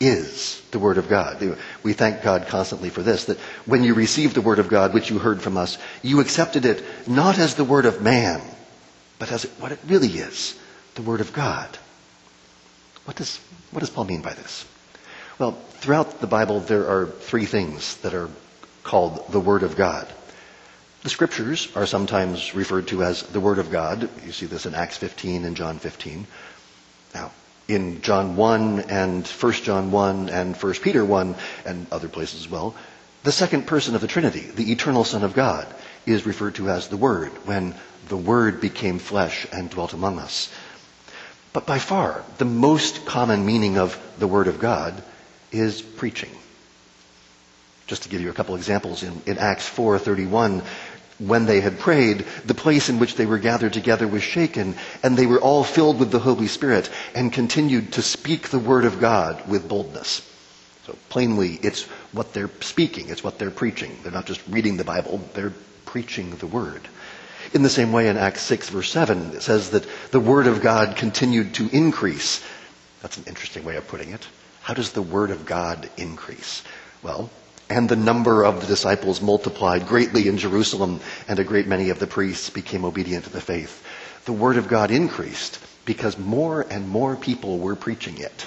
is 0.00 0.62
the 0.70 0.78
Word 0.78 0.98
of 0.98 1.08
God? 1.08 1.56
We 1.82 1.92
thank 1.92 2.22
God 2.22 2.48
constantly 2.48 2.90
for 2.90 3.02
this, 3.02 3.26
that 3.26 3.38
when 3.66 3.84
you 3.84 3.94
received 3.94 4.34
the 4.34 4.40
Word 4.40 4.58
of 4.58 4.68
God, 4.68 4.94
which 4.94 5.10
you 5.10 5.18
heard 5.18 5.42
from 5.42 5.56
us, 5.56 5.78
you 6.02 6.20
accepted 6.20 6.64
it 6.64 6.82
not 7.06 7.38
as 7.38 7.54
the 7.54 7.64
Word 7.64 7.86
of 7.86 8.00
man, 8.00 8.40
but 9.18 9.30
as 9.30 9.44
what 9.58 9.72
it 9.72 9.78
really 9.86 10.08
is, 10.08 10.58
the 10.94 11.02
Word 11.02 11.20
of 11.20 11.32
God. 11.32 11.68
What 13.04 13.16
does, 13.16 13.38
what 13.70 13.80
does 13.80 13.90
Paul 13.90 14.04
mean 14.04 14.22
by 14.22 14.34
this? 14.34 14.64
Well, 15.38 15.52
throughout 15.52 16.20
the 16.20 16.26
Bible, 16.26 16.60
there 16.60 16.88
are 16.88 17.06
three 17.06 17.46
things 17.46 17.96
that 17.98 18.14
are 18.14 18.30
called 18.82 19.30
the 19.30 19.40
Word 19.40 19.62
of 19.62 19.76
God. 19.76 20.10
The 21.02 21.08
scriptures 21.08 21.68
are 21.74 21.86
sometimes 21.86 22.54
referred 22.54 22.88
to 22.88 23.02
as 23.02 23.22
the 23.22 23.40
Word 23.40 23.58
of 23.58 23.70
God. 23.70 24.10
You 24.26 24.32
see 24.32 24.44
this 24.44 24.66
in 24.66 24.74
Acts 24.74 24.98
15 24.98 25.46
and 25.46 25.56
John 25.56 25.78
15. 25.78 26.26
Now, 27.14 27.32
in 27.68 28.02
John 28.02 28.36
1 28.36 28.80
and 28.80 29.26
1 29.26 29.52
John 29.52 29.90
1 29.92 30.28
and 30.28 30.54
1 30.54 30.74
Peter 30.74 31.02
1 31.02 31.34
and 31.64 31.86
other 31.90 32.08
places 32.08 32.40
as 32.42 32.50
well, 32.50 32.74
the 33.22 33.32
second 33.32 33.66
person 33.66 33.94
of 33.94 34.02
the 34.02 34.08
Trinity, 34.08 34.40
the 34.40 34.72
eternal 34.72 35.04
Son 35.04 35.24
of 35.24 35.32
God, 35.32 35.66
is 36.04 36.26
referred 36.26 36.56
to 36.56 36.68
as 36.68 36.88
the 36.88 36.98
Word 36.98 37.30
when 37.46 37.74
the 38.08 38.16
Word 38.18 38.60
became 38.60 38.98
flesh 38.98 39.46
and 39.52 39.70
dwelt 39.70 39.94
among 39.94 40.18
us. 40.18 40.52
But 41.54 41.66
by 41.66 41.78
far, 41.78 42.22
the 42.36 42.44
most 42.44 43.06
common 43.06 43.46
meaning 43.46 43.78
of 43.78 43.98
the 44.18 44.28
Word 44.28 44.48
of 44.48 44.60
God 44.60 45.02
is 45.50 45.80
preaching. 45.80 46.30
Just 47.90 48.04
to 48.04 48.08
give 48.08 48.20
you 48.20 48.30
a 48.30 48.34
couple 48.34 48.54
examples, 48.54 49.02
in, 49.02 49.20
in 49.26 49.36
Acts 49.38 49.68
4.31, 49.68 50.64
when 51.20 51.46
they 51.46 51.60
had 51.60 51.78
prayed, 51.78 52.24
the 52.46 52.54
place 52.54 52.88
in 52.88 52.98
which 52.98 53.14
they 53.14 53.26
were 53.26 53.38
gathered 53.38 53.72
together 53.72 54.08
was 54.08 54.22
shaken, 54.22 54.74
and 55.02 55.16
they 55.16 55.26
were 55.26 55.40
all 55.40 55.62
filled 55.62 56.00
with 56.00 56.10
the 56.10 56.18
Holy 56.18 56.46
Spirit 56.46 56.90
and 57.14 57.32
continued 57.32 57.92
to 57.92 58.02
speak 58.02 58.48
the 58.48 58.58
word 58.58 58.84
of 58.84 59.00
God 59.00 59.46
with 59.46 59.68
boldness. 59.68 60.26
So 60.86 60.96
plainly, 61.10 61.58
it's 61.62 61.82
what 62.12 62.32
they're 62.32 62.50
speaking, 62.60 63.10
it's 63.10 63.22
what 63.22 63.38
they're 63.38 63.50
preaching. 63.50 63.96
They're 64.02 64.12
not 64.12 64.26
just 64.26 64.40
reading 64.48 64.76
the 64.76 64.84
Bible, 64.84 65.20
they're 65.34 65.52
preaching 65.84 66.34
the 66.36 66.46
word. 66.46 66.88
In 67.52 67.62
the 67.62 67.68
same 67.68 67.92
way, 67.92 68.08
in 68.08 68.16
Acts 68.16 68.42
6, 68.42 68.70
verse 68.70 68.90
7, 68.90 69.32
it 69.34 69.42
says 69.42 69.70
that 69.70 69.86
the 70.12 70.20
word 70.20 70.46
of 70.46 70.62
God 70.62 70.96
continued 70.96 71.54
to 71.54 71.68
increase. 71.68 72.42
That's 73.02 73.18
an 73.18 73.24
interesting 73.26 73.64
way 73.64 73.76
of 73.76 73.88
putting 73.88 74.10
it. 74.10 74.26
How 74.62 74.74
does 74.74 74.92
the 74.92 75.02
word 75.02 75.30
of 75.30 75.46
God 75.46 75.90
increase? 75.96 76.62
Well, 77.02 77.30
and 77.70 77.88
the 77.88 77.96
number 77.96 78.44
of 78.44 78.60
the 78.60 78.66
disciples 78.66 79.22
multiplied 79.22 79.86
greatly 79.86 80.26
in 80.26 80.36
Jerusalem, 80.36 81.00
and 81.28 81.38
a 81.38 81.44
great 81.44 81.68
many 81.68 81.90
of 81.90 82.00
the 82.00 82.06
priests 82.06 82.50
became 82.50 82.84
obedient 82.84 83.24
to 83.24 83.30
the 83.30 83.40
faith. 83.40 83.82
The 84.24 84.32
word 84.32 84.56
of 84.56 84.68
God 84.68 84.90
increased 84.90 85.60
because 85.84 86.18
more 86.18 86.66
and 86.68 86.88
more 86.88 87.14
people 87.16 87.58
were 87.58 87.76
preaching 87.76 88.18
it. 88.18 88.46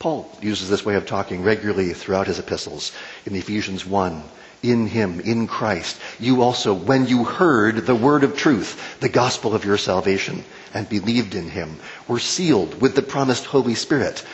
Paul 0.00 0.36
uses 0.42 0.68
this 0.68 0.84
way 0.84 0.96
of 0.96 1.06
talking 1.06 1.42
regularly 1.42 1.92
throughout 1.92 2.26
his 2.26 2.38
epistles. 2.38 2.92
In 3.24 3.34
Ephesians 3.34 3.86
1, 3.86 4.22
in 4.62 4.88
him, 4.88 5.20
in 5.20 5.46
Christ, 5.46 6.00
you 6.18 6.42
also, 6.42 6.74
when 6.74 7.06
you 7.06 7.24
heard 7.24 7.86
the 7.86 7.94
word 7.94 8.24
of 8.24 8.36
truth, 8.36 8.98
the 9.00 9.08
gospel 9.08 9.54
of 9.54 9.64
your 9.64 9.78
salvation, 9.78 10.44
and 10.74 10.88
believed 10.88 11.34
in 11.34 11.48
him, 11.48 11.78
were 12.08 12.18
sealed 12.18 12.80
with 12.80 12.96
the 12.96 13.02
promised 13.02 13.46
Holy 13.46 13.74
Spirit 13.74 14.24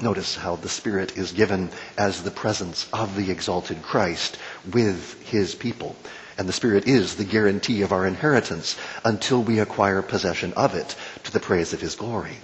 Notice 0.00 0.34
how 0.34 0.56
the 0.56 0.68
Spirit 0.68 1.16
is 1.18 1.32
given 1.32 1.70
as 1.98 2.22
the 2.22 2.30
presence 2.30 2.88
of 2.92 3.16
the 3.16 3.30
exalted 3.30 3.82
Christ 3.82 4.38
with 4.72 5.20
his 5.24 5.54
people. 5.54 5.94
And 6.38 6.48
the 6.48 6.54
Spirit 6.54 6.86
is 6.88 7.16
the 7.16 7.24
guarantee 7.24 7.82
of 7.82 7.92
our 7.92 8.06
inheritance 8.06 8.76
until 9.04 9.42
we 9.42 9.58
acquire 9.58 10.00
possession 10.00 10.54
of 10.54 10.74
it 10.74 10.96
to 11.24 11.32
the 11.32 11.40
praise 11.40 11.74
of 11.74 11.80
his 11.80 11.96
glory. 11.96 12.38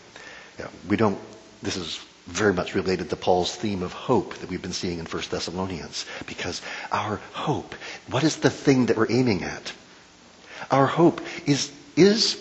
we 0.87 0.97
don't, 0.97 1.19
this 1.63 1.77
is 1.77 1.99
very 2.27 2.53
much 2.53 2.75
related 2.75 3.09
to 3.09 3.17
Paul's 3.17 3.55
theme 3.55 3.83
of 3.83 3.93
hope 3.93 4.35
that 4.35 4.51
we've 4.51 4.61
been 4.61 4.73
seeing 4.73 4.99
in 4.99 5.07
1 5.07 5.23
Thessalonians. 5.31 6.05
Because 6.27 6.61
our 6.93 7.21
hope, 7.33 7.75
what 8.11 8.25
is 8.25 8.37
the 8.37 8.51
thing 8.51 8.87
that 8.87 8.97
we're 8.97 9.11
aiming 9.11 9.45
at? 9.45 9.73
Our 10.71 10.87
hope 10.87 11.21
is, 11.47 11.73
is, 11.97 12.39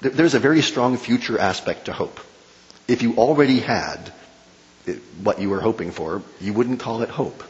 there's 0.00 0.34
a 0.34 0.40
very 0.40 0.60
strong 0.60 0.96
future 0.96 1.38
aspect 1.38 1.86
to 1.86 1.92
hope. 1.92 2.20
If 2.86 3.02
you 3.02 3.16
already 3.16 3.60
had 3.60 4.12
what 5.22 5.40
you 5.40 5.50
were 5.50 5.60
hoping 5.60 5.90
for, 5.90 6.22
you 6.40 6.52
wouldn't 6.52 6.80
call 6.80 7.02
it 7.02 7.08
hope. 7.08 7.42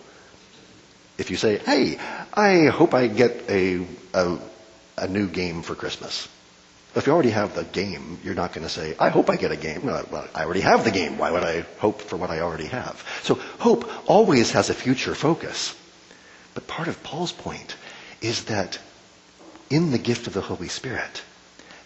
If 1.16 1.30
you 1.30 1.36
say, 1.36 1.58
hey, 1.58 1.98
I 2.32 2.66
hope 2.66 2.94
I 2.94 3.08
get 3.08 3.50
a, 3.50 3.84
a 4.14 4.38
a 4.98 5.08
new 5.08 5.28
game 5.28 5.62
for 5.62 5.74
Christmas. 5.74 6.28
If 6.94 7.06
you 7.06 7.12
already 7.12 7.30
have 7.30 7.54
the 7.54 7.64
game, 7.64 8.18
you're 8.24 8.34
not 8.34 8.52
going 8.52 8.66
to 8.66 8.72
say, 8.72 8.96
I 8.98 9.10
hope 9.10 9.30
I 9.30 9.36
get 9.36 9.52
a 9.52 9.56
game. 9.56 9.84
Well, 9.84 10.28
I 10.34 10.44
already 10.44 10.62
have 10.62 10.84
the 10.84 10.90
game. 10.90 11.18
Why 11.18 11.30
would 11.30 11.44
I 11.44 11.60
hope 11.78 12.00
for 12.00 12.16
what 12.16 12.30
I 12.30 12.40
already 12.40 12.66
have? 12.66 13.04
So 13.22 13.34
hope 13.58 13.88
always 14.08 14.52
has 14.52 14.70
a 14.70 14.74
future 14.74 15.14
focus. 15.14 15.76
But 16.54 16.66
part 16.66 16.88
of 16.88 17.02
Paul's 17.02 17.32
point 17.32 17.76
is 18.20 18.44
that 18.44 18.78
in 19.70 19.92
the 19.92 19.98
gift 19.98 20.26
of 20.26 20.32
the 20.32 20.40
Holy 20.40 20.68
Spirit, 20.68 21.22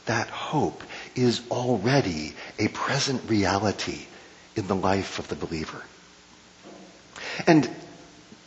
that 0.06 0.28
hope 0.28 0.82
is 1.14 1.42
already 1.50 2.32
a 2.58 2.68
present 2.68 3.28
reality 3.28 4.06
in 4.56 4.66
the 4.66 4.76
life 4.76 5.18
of 5.18 5.28
the 5.28 5.36
believer. 5.36 5.82
And 7.46 7.68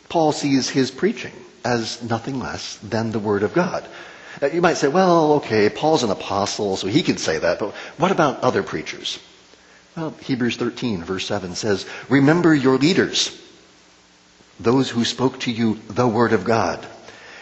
Paul 0.08 0.32
sees 0.32 0.68
his 0.68 0.90
preaching 0.90 1.32
as 1.64 2.02
nothing 2.02 2.38
less 2.38 2.76
than 2.78 3.10
the 3.10 3.18
Word 3.18 3.42
of 3.42 3.52
God. 3.52 3.86
Uh, 4.40 4.46
you 4.46 4.60
might 4.60 4.76
say, 4.76 4.88
well, 4.88 5.34
okay, 5.34 5.68
Paul's 5.68 6.02
an 6.02 6.10
apostle, 6.10 6.76
so 6.76 6.86
he 6.86 7.02
can 7.02 7.16
say 7.16 7.38
that, 7.38 7.58
but 7.58 7.74
what 7.96 8.12
about 8.12 8.40
other 8.40 8.62
preachers? 8.62 9.18
Well, 9.96 10.14
Hebrews 10.22 10.56
13, 10.56 11.04
verse 11.04 11.26
7 11.26 11.54
says, 11.54 11.86
Remember 12.08 12.54
your 12.54 12.76
leaders, 12.76 13.36
those 14.60 14.90
who 14.90 15.04
spoke 15.04 15.40
to 15.40 15.50
you 15.50 15.80
the 15.88 16.06
Word 16.06 16.32
of 16.32 16.44
God. 16.44 16.86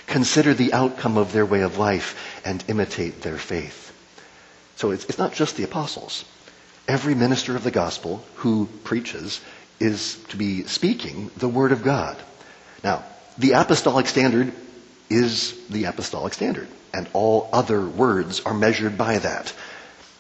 Consider 0.07 0.55
the 0.55 0.73
outcome 0.73 1.17
of 1.17 1.33
their 1.33 1.47
way 1.47 1.63
of 1.63 1.79
life 1.79 2.41
and 2.45 2.63
imitate 2.69 3.23
their 3.23 3.39
faith. 3.39 3.93
So 4.77 4.91
it's, 4.91 5.05
it's 5.07 5.19
not 5.19 5.33
just 5.33 5.57
the 5.57 5.65
apostles. 5.65 6.25
Every 6.87 7.15
minister 7.15 7.57
of 7.57 7.65
the 7.65 7.71
gospel 7.71 8.25
who 8.37 8.69
preaches 8.85 9.41
is 9.81 10.17
to 10.29 10.37
be 10.37 10.65
speaking 10.65 11.31
the 11.37 11.49
Word 11.49 11.73
of 11.73 11.83
God. 11.83 12.17
Now, 12.83 13.05
the 13.39 13.53
apostolic 13.53 14.07
standard 14.07 14.53
is 15.11 15.55
the 15.69 15.85
apostolic 15.85 16.35
standard 16.35 16.69
and 16.95 17.09
all 17.13 17.49
other 17.53 17.85
words 17.85 18.41
are 18.41 18.55
measured 18.55 18.97
by 18.97 19.19
that. 19.19 19.53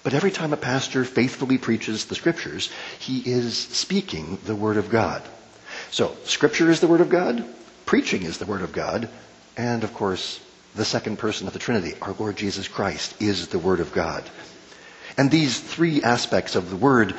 But 0.02 0.12
every 0.12 0.32
time 0.32 0.52
a 0.52 0.58
pastor 0.58 1.04
faithfully 1.04 1.56
preaches 1.56 2.04
the 2.04 2.16
scriptures, 2.16 2.70
he 2.98 3.20
is 3.20 3.56
speaking 3.56 4.38
the 4.44 4.56
word 4.56 4.76
of 4.76 4.90
God. 4.90 5.22
So, 5.90 6.16
scripture 6.24 6.70
is 6.70 6.80
the 6.80 6.88
word 6.88 7.00
of 7.00 7.08
God, 7.08 7.44
preaching 7.86 8.24
is 8.24 8.38
the 8.38 8.44
word 8.44 8.62
of 8.62 8.72
God, 8.72 9.08
and 9.56 9.84
of 9.84 9.94
course, 9.94 10.40
the 10.74 10.84
second 10.84 11.18
person 11.18 11.46
of 11.46 11.52
the 11.52 11.58
Trinity, 11.60 11.94
our 12.02 12.14
Lord 12.18 12.36
Jesus 12.36 12.66
Christ, 12.66 13.14
is 13.22 13.48
the 13.48 13.58
word 13.60 13.78
of 13.78 13.92
God. 13.92 14.28
And 15.16 15.30
these 15.30 15.58
three 15.58 16.02
aspects 16.02 16.56
of 16.56 16.70
the 16.70 16.76
word 16.76 17.14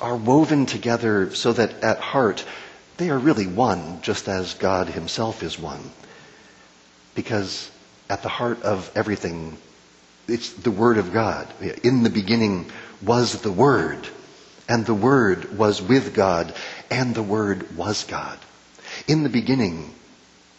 are 0.00 0.16
woven 0.16 0.66
together 0.66 1.34
so 1.34 1.52
that 1.52 1.82
at 1.82 1.98
heart 1.98 2.44
they 2.96 3.10
are 3.10 3.18
really 3.18 3.46
one, 3.46 4.00
just 4.02 4.28
as 4.28 4.54
God 4.54 4.88
himself 4.88 5.42
is 5.42 5.58
one. 5.58 5.90
Because 7.14 7.70
at 8.08 8.22
the 8.22 8.28
heart 8.28 8.62
of 8.62 8.90
everything, 8.94 9.56
it's 10.28 10.52
the 10.52 10.70
Word 10.70 10.98
of 10.98 11.12
God. 11.12 11.48
In 11.82 12.02
the 12.02 12.10
beginning 12.10 12.70
was 13.02 13.42
the 13.42 13.52
Word, 13.52 14.06
and 14.68 14.86
the 14.86 14.94
Word 14.94 15.58
was 15.58 15.82
with 15.82 16.14
God, 16.14 16.54
and 16.90 17.14
the 17.14 17.22
Word 17.22 17.76
was 17.76 18.04
God. 18.04 18.38
In 19.06 19.22
the 19.22 19.28
beginning 19.28 19.92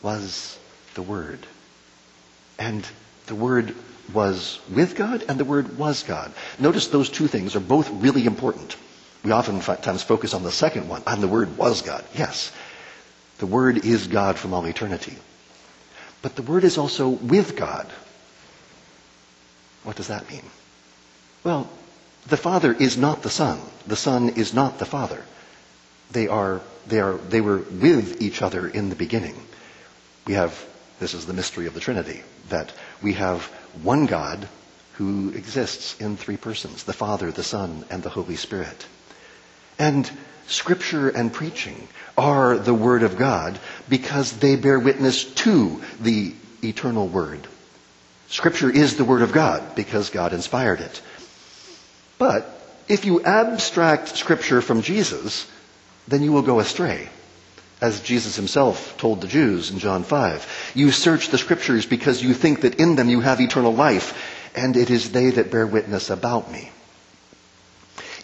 was 0.01 0.57
the 0.93 1.01
Word. 1.01 1.45
And 2.60 2.86
the 3.27 3.36
Word 3.36 3.75
was 4.13 4.60
with 4.70 4.96
God, 4.96 5.24
and 5.27 5.39
the 5.39 5.46
Word 5.46 5.77
was 5.77 6.03
God. 6.03 6.32
Notice 6.60 6.88
those 6.88 7.10
two 7.10 7.27
things 7.27 7.55
are 7.55 7.62
both 7.62 7.89
really 7.89 8.25
important. 8.25 8.75
We 9.24 9.32
oftentimes 9.32 10.03
focus 10.03 10.34
on 10.34 10.44
the 10.44 10.51
second 10.51 10.88
one, 10.88 11.01
and 11.08 11.22
the 11.22 11.27
Word 11.27 11.58
was 11.58 11.82
God. 11.82 12.05
Yes, 12.13 12.51
the 13.39 13.48
Word 13.48 13.86
is 13.86 14.08
God 14.08 14.38
from 14.38 14.53
all 14.53 14.65
eternity. 14.65 15.15
But 16.22 16.36
the 16.36 16.44
Word 16.44 16.63
is 16.63 16.77
also 16.77 17.10
with 17.10 17.55
God. 17.55 17.88
What 19.84 19.96
does 19.96 20.08
that 20.08 20.29
mean? 20.29 20.44
Well, 21.44 21.70
the 22.27 22.38
Father 22.38 22.74
is 22.74 22.98
not 22.98 23.22
the 23.22 23.29
Son. 23.29 23.60
The 23.88 23.96
Son 23.96 24.29
is 24.29 24.53
not 24.53 24.79
the 24.79 24.86
Father. 24.86 25.24
They 26.11 26.27
are, 26.27 26.61
they 26.88 27.00
are, 27.00 27.18
they 27.18 27.42
were 27.42 27.59
with 27.59 28.22
each 28.22 28.42
other 28.42 28.68
in 28.68 28.90
the 28.90 28.96
beginning. 28.96 29.35
We 30.25 30.33
have, 30.33 30.66
this 31.00 31.14
is 31.14 31.25
the 31.25 31.33
mystery 31.33 31.68
of 31.68 31.74
the 31.74 31.79
Trinity, 31.79 32.24
that 32.50 32.72
we 33.01 33.14
have 33.14 33.44
one 33.81 34.05
God 34.05 34.48
who 34.94 35.29
exists 35.29 36.00
in 36.00 36.16
three 36.16 36.38
persons, 36.38 36.84
the 36.84 36.94
Father, 36.94 37.31
the 37.31 37.44
Son, 37.44 37.86
and 37.90 38.01
the 38.01 38.10
Holy 38.10 38.36
Spirit. 38.36 38.86
And 39.77 40.10
Scripture 40.48 41.10
and 41.10 41.34
preaching 41.34 41.88
are 42.18 42.58
the 42.58 42.74
Word 42.74 43.03
of 43.03 43.18
God 43.18 43.60
because 43.90 44.31
they 44.38 44.55
bear 44.55 44.79
witness 44.79 45.25
to 45.25 45.81
the 46.00 46.34
eternal 46.64 47.08
Word. 47.08 47.48
Scripture 48.27 48.70
is 48.70 48.96
the 48.96 49.05
Word 49.05 49.22
of 49.22 49.34
God 49.34 49.75
because 49.75 50.10
God 50.10 50.34
inspired 50.34 50.79
it. 50.79 51.01
But 52.18 52.50
if 52.88 53.05
you 53.05 53.24
abstract 53.24 54.16
Scripture 54.16 54.62
from 54.62 54.81
Jesus, 54.81 55.50
then 56.08 56.24
you 56.24 56.31
will 56.31 56.42
go 56.42 56.60
astray. 56.60 57.10
As 57.81 58.00
Jesus 58.00 58.35
himself 58.35 58.98
told 58.98 59.22
the 59.22 59.27
Jews 59.27 59.70
in 59.70 59.79
John 59.79 60.03
5, 60.03 60.72
you 60.75 60.92
search 60.92 61.29
the 61.29 61.38
Scriptures 61.38 61.85
because 61.85 62.24
you 62.24 62.33
think 62.33 62.61
that 62.61 62.75
in 62.75 62.96
them 62.96 63.09
you 63.09 63.20
have 63.20 63.42
eternal 63.42 63.74
life, 63.74 64.51
and 64.55 64.77
it 64.77 64.90
is 64.90 65.11
they 65.11 65.31
that 65.31 65.51
bear 65.51 65.68
witness 65.68 66.09
about 66.09 66.50
me. 66.51 66.72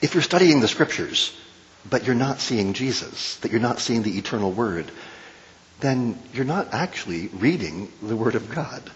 If 0.02 0.14
you're 0.14 0.24
studying 0.24 0.62
the 0.62 0.70
Scriptures, 0.70 1.36
but 1.90 2.06
you're 2.06 2.16
not 2.16 2.40
seeing 2.40 2.74
Jesus, 2.74 3.36
that 3.38 3.52
you're 3.52 3.60
not 3.60 3.80
seeing 3.80 4.04
the 4.04 4.18
eternal 4.18 4.52
Word, 4.52 4.90
then 5.82 6.18
you're 6.34 6.46
not 6.46 6.74
actually 6.74 7.28
reading 7.28 7.92
the 8.02 8.16
Word 8.16 8.36
of 8.36 8.50
God. 8.54 8.90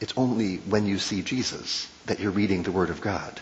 It's 0.00 0.14
only 0.16 0.56
when 0.56 0.86
you 0.86 0.98
see 0.98 1.22
Jesus 1.22 1.88
that 2.06 2.20
you're 2.20 2.30
reading 2.30 2.62
the 2.62 2.72
Word 2.72 2.90
of 2.90 3.00
God. 3.00 3.40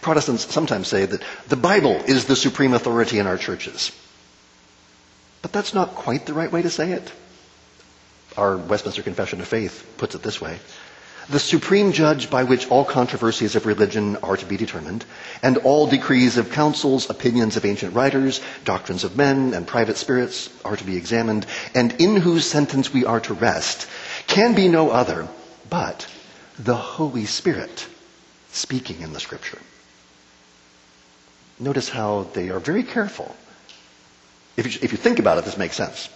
Protestants 0.00 0.52
sometimes 0.52 0.88
say 0.88 1.04
that 1.04 1.22
the 1.48 1.56
Bible 1.56 1.96
is 2.06 2.24
the 2.24 2.36
supreme 2.36 2.72
authority 2.72 3.18
in 3.18 3.26
our 3.26 3.36
churches. 3.36 3.92
But 5.46 5.52
that's 5.52 5.74
not 5.74 5.94
quite 5.94 6.26
the 6.26 6.34
right 6.34 6.50
way 6.50 6.62
to 6.62 6.70
say 6.70 6.90
it. 6.90 7.12
Our 8.36 8.56
Westminster 8.56 9.04
Confession 9.04 9.40
of 9.40 9.46
Faith 9.46 9.86
puts 9.96 10.16
it 10.16 10.22
this 10.24 10.40
way 10.40 10.58
the 11.30 11.38
supreme 11.38 11.92
judge 11.92 12.28
by 12.28 12.42
which 12.42 12.68
all 12.68 12.84
controversies 12.84 13.54
of 13.54 13.64
religion 13.64 14.16
are 14.24 14.36
to 14.36 14.44
be 14.44 14.56
determined, 14.56 15.04
and 15.44 15.58
all 15.58 15.86
decrees 15.86 16.36
of 16.36 16.50
councils, 16.50 17.08
opinions 17.10 17.56
of 17.56 17.64
ancient 17.64 17.94
writers, 17.94 18.40
doctrines 18.64 19.04
of 19.04 19.16
men, 19.16 19.54
and 19.54 19.68
private 19.68 19.96
spirits 19.96 20.50
are 20.64 20.76
to 20.76 20.82
be 20.82 20.96
examined, 20.96 21.46
and 21.76 21.92
in 22.00 22.16
whose 22.16 22.44
sentence 22.44 22.92
we 22.92 23.04
are 23.04 23.20
to 23.20 23.34
rest, 23.34 23.88
can 24.26 24.52
be 24.52 24.66
no 24.66 24.90
other 24.90 25.28
but 25.70 26.08
the 26.58 26.74
Holy 26.74 27.24
Spirit 27.24 27.86
speaking 28.50 29.00
in 29.00 29.12
the 29.12 29.20
Scripture. 29.20 29.60
Notice 31.60 31.88
how 31.88 32.26
they 32.32 32.50
are 32.50 32.58
very 32.58 32.82
careful. 32.82 33.36
If 34.56 34.66
you, 34.74 34.80
if 34.82 34.92
you 34.92 34.98
think 34.98 35.18
about 35.18 35.38
it, 35.38 35.44
this 35.44 35.58
makes 35.58 35.76
sense. 35.76 36.08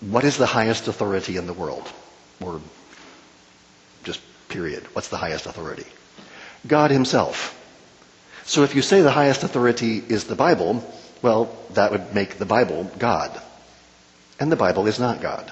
What 0.00 0.24
is 0.24 0.36
the 0.36 0.46
highest 0.46 0.88
authority 0.88 1.36
in 1.36 1.46
the 1.46 1.52
world? 1.52 1.90
Or 2.40 2.60
just 4.04 4.20
period. 4.48 4.84
What's 4.94 5.08
the 5.08 5.16
highest 5.16 5.46
authority? 5.46 5.86
God 6.66 6.90
Himself. 6.90 7.58
So 8.44 8.64
if 8.64 8.74
you 8.74 8.82
say 8.82 9.02
the 9.02 9.10
highest 9.10 9.44
authority 9.44 9.98
is 9.98 10.24
the 10.24 10.34
Bible, 10.34 10.84
well, 11.22 11.56
that 11.74 11.92
would 11.92 12.14
make 12.14 12.38
the 12.38 12.46
Bible 12.46 12.90
God. 12.98 13.40
And 14.40 14.50
the 14.50 14.56
Bible 14.56 14.86
is 14.86 14.98
not 14.98 15.20
God. 15.20 15.50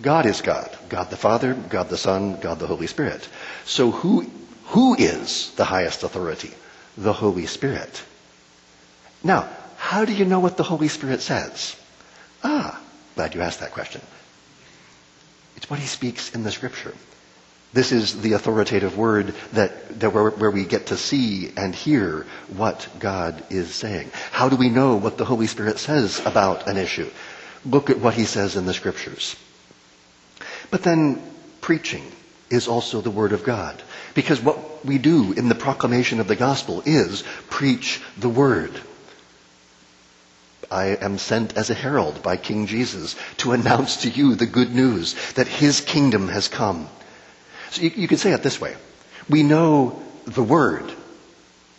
God 0.00 0.26
is 0.26 0.40
God. 0.40 0.76
God 0.88 1.10
the 1.10 1.16
Father, 1.16 1.54
God 1.54 1.88
the 1.88 1.98
Son, 1.98 2.40
God 2.40 2.58
the 2.58 2.66
Holy 2.66 2.86
Spirit. 2.86 3.28
So 3.64 3.90
who, 3.90 4.30
who 4.66 4.94
is 4.94 5.50
the 5.56 5.64
highest 5.64 6.02
authority? 6.02 6.52
The 6.96 7.12
Holy 7.12 7.46
Spirit. 7.46 8.02
Now, 9.22 9.48
how 9.88 10.04
do 10.04 10.12
you 10.12 10.26
know 10.26 10.38
what 10.38 10.58
the 10.58 10.62
Holy 10.62 10.88
Spirit 10.88 11.22
says? 11.22 11.74
Ah, 12.44 12.78
glad 13.14 13.34
you 13.34 13.40
asked 13.40 13.60
that 13.60 13.72
question. 13.72 14.02
It's 15.56 15.70
what 15.70 15.78
he 15.78 15.86
speaks 15.86 16.34
in 16.34 16.42
the 16.42 16.50
scripture. 16.50 16.92
This 17.72 17.90
is 17.90 18.20
the 18.20 18.34
authoritative 18.34 18.98
word 18.98 19.28
that, 19.54 19.98
that 20.00 20.12
where, 20.12 20.28
where 20.28 20.50
we 20.50 20.66
get 20.66 20.88
to 20.88 20.98
see 20.98 21.50
and 21.56 21.74
hear 21.74 22.26
what 22.54 22.86
God 22.98 23.42
is 23.48 23.74
saying. 23.74 24.10
How 24.30 24.50
do 24.50 24.56
we 24.56 24.68
know 24.68 24.96
what 24.96 25.16
the 25.16 25.24
Holy 25.24 25.46
Spirit 25.46 25.78
says 25.78 26.20
about 26.26 26.68
an 26.68 26.76
issue? 26.76 27.08
Look 27.64 27.88
at 27.88 27.98
what 27.98 28.12
he 28.12 28.26
says 28.26 28.56
in 28.56 28.66
the 28.66 28.74
scriptures. 28.74 29.36
But 30.70 30.82
then 30.82 31.22
preaching 31.62 32.04
is 32.50 32.68
also 32.68 33.00
the 33.00 33.10
word 33.10 33.32
of 33.32 33.42
God. 33.42 33.82
Because 34.12 34.38
what 34.38 34.84
we 34.84 34.98
do 34.98 35.32
in 35.32 35.48
the 35.48 35.54
proclamation 35.54 36.20
of 36.20 36.28
the 36.28 36.36
gospel 36.36 36.82
is 36.84 37.24
preach 37.48 38.02
the 38.18 38.28
word. 38.28 38.78
I 40.70 40.86
am 40.86 41.18
sent 41.18 41.56
as 41.56 41.70
a 41.70 41.74
herald 41.74 42.22
by 42.22 42.36
King 42.36 42.66
Jesus 42.66 43.16
to 43.38 43.52
announce 43.52 44.02
to 44.02 44.10
you 44.10 44.34
the 44.34 44.46
good 44.46 44.74
news 44.74 45.14
that 45.32 45.48
his 45.48 45.80
kingdom 45.80 46.28
has 46.28 46.48
come. 46.48 46.88
So 47.70 47.82
you, 47.82 47.90
you 47.94 48.08
could 48.08 48.18
say 48.18 48.32
it 48.32 48.42
this 48.42 48.60
way. 48.60 48.76
We 49.28 49.42
know 49.42 50.02
the 50.24 50.42
word, 50.42 50.92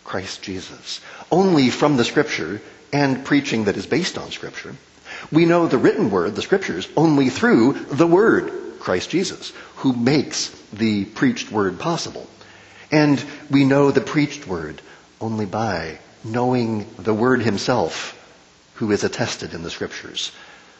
Christ 0.04 0.42
Jesus, 0.42 1.00
only 1.30 1.70
from 1.70 1.96
the 1.96 2.04
scripture 2.04 2.60
and 2.92 3.24
preaching 3.24 3.64
that 3.64 3.76
is 3.76 3.86
based 3.86 4.18
on 4.18 4.30
scripture. 4.30 4.74
We 5.30 5.44
know 5.44 5.66
the 5.66 5.78
written 5.78 6.10
word, 6.10 6.34
the 6.34 6.42
scriptures, 6.42 6.88
only 6.96 7.30
through 7.30 7.72
the 7.92 8.06
word, 8.06 8.52
Christ 8.80 9.10
Jesus, 9.10 9.52
who 9.76 9.92
makes 9.92 10.50
the 10.72 11.04
preached 11.04 11.52
word 11.52 11.78
possible. 11.78 12.28
And 12.90 13.24
we 13.50 13.64
know 13.64 13.90
the 13.90 14.00
preached 14.00 14.46
word 14.46 14.82
only 15.20 15.46
by 15.46 15.98
knowing 16.24 16.86
the 16.98 17.14
word 17.14 17.42
himself, 17.42 18.16
who 18.80 18.90
is 18.92 19.04
attested 19.04 19.52
in 19.52 19.62
the 19.62 19.70
scriptures. 19.70 20.32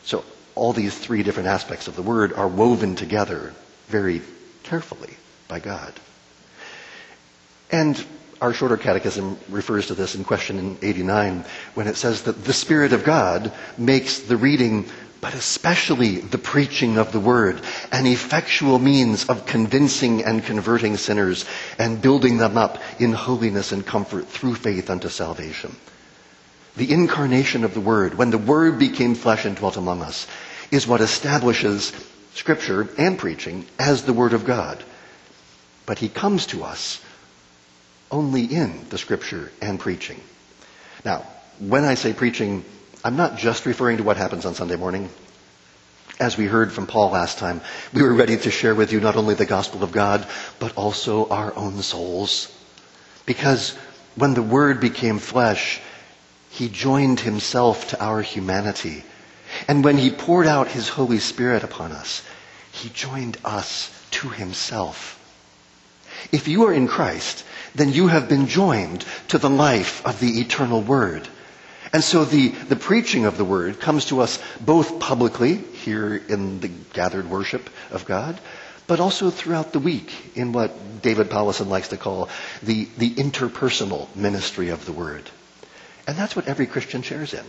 So 0.05 0.25
all 0.55 0.73
these 0.73 0.99
three 0.99 1.23
different 1.23 1.51
aspects 1.51 1.87
of 1.87 1.97
the 1.97 2.03
word 2.03 2.33
are 2.33 2.49
woven 2.49 2.97
together 2.97 3.53
very 3.89 4.23
carefully 4.63 5.15
by 5.49 5.61
God. 5.61 5.93
And 7.71 8.03
our 8.41 8.55
shorter 8.55 8.79
catechism 8.79 9.39
refers 9.51 9.89
to 9.89 9.95
this 9.95 10.15
in 10.15 10.25
question 10.25 10.79
89 10.81 11.45
when 11.75 11.89
it 11.89 11.97
says 11.97 12.23
that 12.23 12.43
the 12.43 12.55
Spirit 12.55 12.95
of 12.95 13.05
God 13.05 13.53
makes 13.77 14.21
the 14.21 14.39
reading, 14.39 14.89
but 15.21 15.35
especially 15.35 16.21
the 16.21 16.39
preaching 16.39 16.97
of 16.97 17.13
the 17.13 17.21
Word, 17.21 17.61
an 17.93 18.07
effectual 18.07 18.79
means 18.79 19.29
of 19.29 19.45
convincing 19.45 20.25
and 20.25 20.43
converting 20.43 20.97
sinners 20.97 21.45
and 21.79 22.01
building 22.01 22.39
them 22.39 22.57
up 22.57 22.79
in 22.99 23.13
holiness 23.13 23.73
and 23.73 23.85
comfort 23.85 24.27
through 24.27 24.55
faith 24.55 24.89
unto 24.89 25.11
salvation. 25.11 25.77
The 26.81 26.91
incarnation 26.91 27.65
of 27.65 27.75
the 27.75 27.81
Word, 27.81 28.15
when 28.15 28.31
the 28.31 28.39
Word 28.39 28.79
became 28.79 29.15
flesh 29.15 29.45
and 29.45 29.55
dwelt 29.55 29.77
among 29.77 30.01
us, 30.01 30.27
is 30.71 30.87
what 30.87 31.03
establishes 31.03 31.93
Scripture 32.33 32.89
and 32.97 33.19
preaching 33.19 33.67
as 33.79 34.05
the 34.05 34.15
Word 34.15 34.33
of 34.33 34.47
God. 34.47 34.83
But 35.85 35.99
He 35.99 36.09
comes 36.09 36.47
to 36.47 36.65
us 36.65 36.99
only 38.11 38.45
in 38.45 38.87
the 38.89 38.97
scripture 38.97 39.53
and 39.61 39.79
preaching. 39.79 40.23
Now, 41.05 41.27
when 41.59 41.85
I 41.85 41.97
say 41.97 42.15
preaching, 42.15 42.65
I'm 43.05 43.19
not 43.19 43.37
just 43.37 43.67
referring 43.67 43.99
to 43.99 44.03
what 44.03 44.17
happens 44.17 44.47
on 44.47 44.55
Sunday 44.55 44.77
morning. 44.77 45.11
As 46.19 46.39
we 46.39 46.47
heard 46.47 46.73
from 46.73 46.87
Paul 46.87 47.11
last 47.11 47.37
time, 47.37 47.61
we 47.93 48.01
were 48.01 48.15
ready 48.15 48.39
to 48.39 48.51
share 48.51 48.75
with 48.75 48.91
you 48.91 49.01
not 49.01 49.17
only 49.17 49.35
the 49.35 49.45
gospel 49.45 49.85
of 49.85 49.93
God, 49.93 50.27
but 50.59 50.75
also 50.79 51.29
our 51.29 51.55
own 51.57 51.83
souls. 51.83 52.51
Because 53.27 53.77
when 54.17 54.33
the 54.33 54.43
Word 54.43 54.81
became 54.81 55.19
flesh, 55.19 55.79
He 56.51 56.69
joined 56.69 57.21
Himself 57.21 57.89
to 57.89 58.03
our 58.03 58.23
humanity. 58.23 59.05
And 59.67 59.85
when 59.85 59.97
He 59.97 60.11
poured 60.11 60.47
out 60.47 60.69
His 60.69 60.89
Holy 60.89 61.19
Spirit 61.19 61.65
upon 61.65 61.93
us, 61.93 62.23
He 62.73 62.89
joined 62.91 63.39
us 63.45 63.91
to 64.13 64.29
Himself. 64.29 65.17
If 66.33 66.49
you 66.49 66.67
are 66.67 66.73
in 66.73 66.89
Christ, 66.89 67.45
then 67.75 67.93
you 67.93 68.09
have 68.09 68.29
been 68.29 68.47
joined 68.47 69.05
to 69.29 69.39
the 69.39 69.51
life 69.51 70.05
of 70.05 70.21
the 70.21 70.41
eternal 70.41 70.83
Word. 70.83 71.27
And 71.93 72.05
so 72.05 72.25
the, 72.25 72.49
the 72.49 72.77
preaching 72.77 73.25
of 73.25 73.37
the 73.37 73.45
Word 73.45 73.81
comes 73.81 74.07
to 74.07 74.21
us 74.21 74.39
both 74.61 75.01
publicly 75.01 75.55
here 75.57 76.15
in 76.17 76.61
the 76.61 76.69
gathered 76.69 77.29
worship 77.29 77.71
of 77.91 78.05
God, 78.05 78.41
but 78.87 79.01
also 79.01 79.31
throughout 79.31 79.73
the 79.73 79.79
week 79.79 80.13
in 80.35 80.53
what 80.53 81.01
David 81.03 81.31
Powlison 81.31 81.69
likes 81.69 81.89
to 81.89 81.97
call 81.97 82.29
the, 82.63 82.89
the 82.99 83.15
interpersonal 83.15 84.15
ministry 84.15 84.69
of 84.69 84.85
the 84.85 84.93
Word. 84.93 85.29
And 86.07 86.17
that's 86.17 86.37
what 86.37 86.49
every 86.49 86.67
Christian 86.67 87.03
shares 87.03 87.35
in. 87.35 87.45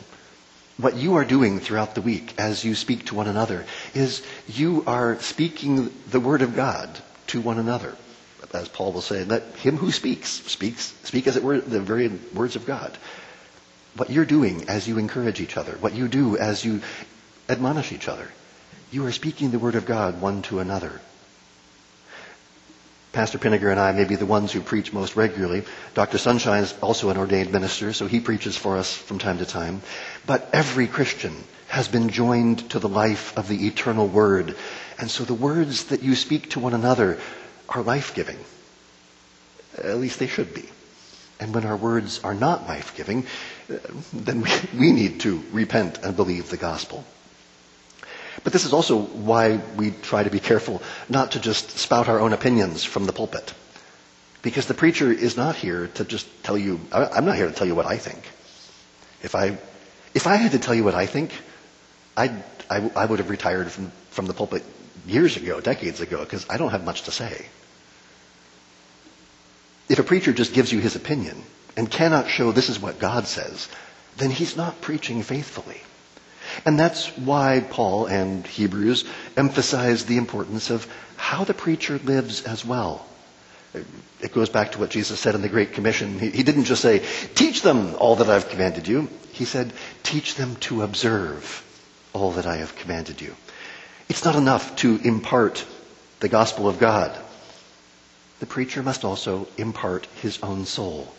What 0.77 0.95
you 0.95 1.15
are 1.15 1.25
doing 1.25 1.59
throughout 1.59 1.95
the 1.95 2.01
week 2.01 2.33
as 2.37 2.63
you 2.65 2.75
speak 2.75 3.05
to 3.07 3.15
one 3.15 3.27
another 3.27 3.65
is 3.93 4.23
you 4.47 4.83
are 4.87 5.19
speaking 5.19 5.93
the 6.09 6.19
Word 6.19 6.41
of 6.41 6.55
God 6.55 6.89
to 7.27 7.41
one 7.41 7.59
another 7.59 7.95
as 8.53 8.67
Paul 8.67 8.91
will 8.91 9.01
say, 9.01 9.23
let 9.23 9.43
him 9.57 9.77
who 9.77 9.91
speaks, 9.91 10.29
speaks, 10.29 10.93
speak 11.03 11.27
as 11.27 11.37
it 11.37 11.43
were 11.43 11.59
the 11.59 11.79
very 11.79 12.09
words 12.33 12.55
of 12.55 12.65
God. 12.65 12.97
What 13.95 14.09
you're 14.09 14.25
doing 14.25 14.69
as 14.69 14.87
you 14.87 14.97
encourage 14.97 15.41
each 15.41 15.57
other, 15.57 15.73
what 15.73 15.93
you 15.93 16.07
do 16.07 16.37
as 16.37 16.63
you 16.63 16.81
admonish 17.49 17.91
each 17.91 18.07
other, 18.07 18.27
you 18.91 19.05
are 19.05 19.11
speaking 19.11 19.51
the 19.51 19.59
word 19.59 19.75
of 19.75 19.85
God 19.85 20.21
one 20.21 20.41
to 20.43 20.59
another. 20.59 20.99
Pastor 23.13 23.37
Pinniger 23.37 23.69
and 23.69 23.79
I 23.79 23.91
may 23.91 24.05
be 24.05 24.15
the 24.15 24.25
ones 24.25 24.53
who 24.53 24.61
preach 24.61 24.93
most 24.93 25.17
regularly. 25.17 25.63
Dr. 25.93 26.17
Sunshine 26.17 26.63
is 26.63 26.73
also 26.81 27.09
an 27.09 27.17
ordained 27.17 27.51
minister, 27.51 27.91
so 27.91 28.07
he 28.07 28.21
preaches 28.21 28.55
for 28.55 28.77
us 28.77 28.95
from 28.95 29.19
time 29.19 29.39
to 29.39 29.45
time. 29.45 29.81
But 30.25 30.49
every 30.53 30.87
Christian 30.87 31.35
has 31.67 31.89
been 31.89 32.09
joined 32.09 32.69
to 32.71 32.79
the 32.79 32.87
life 32.87 33.37
of 33.37 33.49
the 33.49 33.67
eternal 33.67 34.07
Word. 34.07 34.55
And 34.97 35.11
so 35.11 35.25
the 35.25 35.33
words 35.33 35.85
that 35.85 36.03
you 36.03 36.15
speak 36.15 36.51
to 36.51 36.61
one 36.61 36.73
another 36.73 37.19
are 37.67 37.81
life 37.81 38.15
giving. 38.15 38.37
At 39.77 39.97
least 39.97 40.19
they 40.19 40.27
should 40.27 40.53
be. 40.53 40.69
And 41.41 41.53
when 41.53 41.65
our 41.65 41.75
words 41.75 42.21
are 42.23 42.33
not 42.33 42.67
life 42.67 42.95
giving, 42.95 43.25
then 44.13 44.45
we 44.77 44.91
need 44.93 45.21
to 45.21 45.43
repent 45.51 45.97
and 46.03 46.15
believe 46.15 46.49
the 46.49 46.57
gospel. 46.57 47.03
But 48.43 48.53
this 48.53 48.65
is 48.65 48.73
also 48.73 48.97
why 48.99 49.57
we 49.75 49.91
try 49.91 50.23
to 50.23 50.29
be 50.29 50.39
careful 50.39 50.81
not 51.09 51.31
to 51.33 51.39
just 51.39 51.77
spout 51.77 52.07
our 52.09 52.19
own 52.19 52.33
opinions 52.33 52.83
from 52.83 53.05
the 53.05 53.13
pulpit. 53.13 53.53
Because 54.41 54.65
the 54.65 54.73
preacher 54.73 55.11
is 55.11 55.37
not 55.37 55.55
here 55.55 55.87
to 55.95 56.03
just 56.03 56.27
tell 56.43 56.57
you, 56.57 56.79
I'm 56.91 57.25
not 57.25 57.35
here 57.35 57.47
to 57.47 57.53
tell 57.53 57.67
you 57.67 57.75
what 57.75 57.85
I 57.85 57.97
think. 57.97 58.23
If 59.21 59.35
I, 59.35 59.57
if 60.15 60.25
I 60.25 60.35
had 60.37 60.53
to 60.53 60.59
tell 60.59 60.73
you 60.73 60.83
what 60.83 60.95
I 60.95 61.05
think, 61.05 61.31
I'd, 62.17 62.43
I, 62.69 62.89
I 62.95 63.05
would 63.05 63.19
have 63.19 63.29
retired 63.29 63.71
from, 63.71 63.91
from 64.09 64.25
the 64.25 64.33
pulpit 64.33 64.63
years 65.05 65.37
ago, 65.37 65.61
decades 65.61 66.01
ago, 66.01 66.19
because 66.23 66.45
I 66.49 66.57
don't 66.57 66.71
have 66.71 66.83
much 66.83 67.03
to 67.03 67.11
say. 67.11 67.45
If 69.87 69.99
a 69.99 70.03
preacher 70.03 70.33
just 70.33 70.53
gives 70.53 70.71
you 70.71 70.79
his 70.79 70.95
opinion 70.95 71.43
and 71.77 71.89
cannot 71.89 72.29
show 72.29 72.51
this 72.51 72.69
is 72.69 72.79
what 72.79 72.97
God 72.97 73.27
says, 73.27 73.67
then 74.17 74.31
he's 74.31 74.57
not 74.57 74.81
preaching 74.81 75.21
faithfully. 75.21 75.81
And 76.65 76.79
that's 76.79 77.07
why 77.17 77.65
Paul 77.69 78.05
and 78.05 78.45
Hebrews 78.45 79.05
emphasize 79.37 80.05
the 80.05 80.17
importance 80.17 80.69
of 80.69 80.87
how 81.17 81.43
the 81.43 81.53
preacher 81.53 81.99
lives 81.99 82.43
as 82.43 82.65
well. 82.65 83.05
It 83.73 84.33
goes 84.33 84.49
back 84.49 84.73
to 84.73 84.79
what 84.79 84.89
Jesus 84.89 85.19
said 85.19 85.35
in 85.35 85.41
the 85.41 85.49
Great 85.49 85.73
Commission. 85.73 86.19
He, 86.19 86.43
didn't 86.43 86.65
just 86.65 86.81
say, 86.81 87.05
teach 87.35 87.61
them 87.61 87.95
all 87.95 88.17
that 88.17 88.29
I've 88.29 88.49
commanded 88.49 88.87
you. 88.87 89.09
He 89.31 89.45
said, 89.45 89.71
teach 90.03 90.35
them 90.35 90.55
to 90.57 90.83
observe 90.83 91.63
all 92.13 92.31
that 92.33 92.45
I 92.45 92.57
have 92.57 92.75
commanded 92.75 93.21
you. 93.21 93.35
It's 94.09 94.25
not 94.25 94.35
enough 94.35 94.75
to 94.77 94.99
impart 95.03 95.65
the 96.19 96.29
gospel 96.29 96.67
of 96.67 96.79
God 96.79 97.17
the 98.41 98.47
preacher 98.47 98.81
must 98.81 99.05
also 99.05 99.47
impart 99.55 100.07
his 100.19 100.41
own 100.41 100.65
soul. 100.65 101.13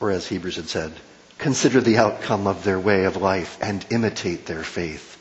Or 0.00 0.10
as 0.10 0.26
Hebrews 0.26 0.56
had 0.56 0.68
said, 0.68 0.92
consider 1.38 1.80
the 1.80 1.98
outcome 1.98 2.46
of 2.46 2.64
their 2.64 2.80
way 2.80 3.04
of 3.04 3.16
life 3.16 3.58
and 3.60 3.84
imitate 3.90 4.46
their 4.46 4.62
faith. 4.62 5.12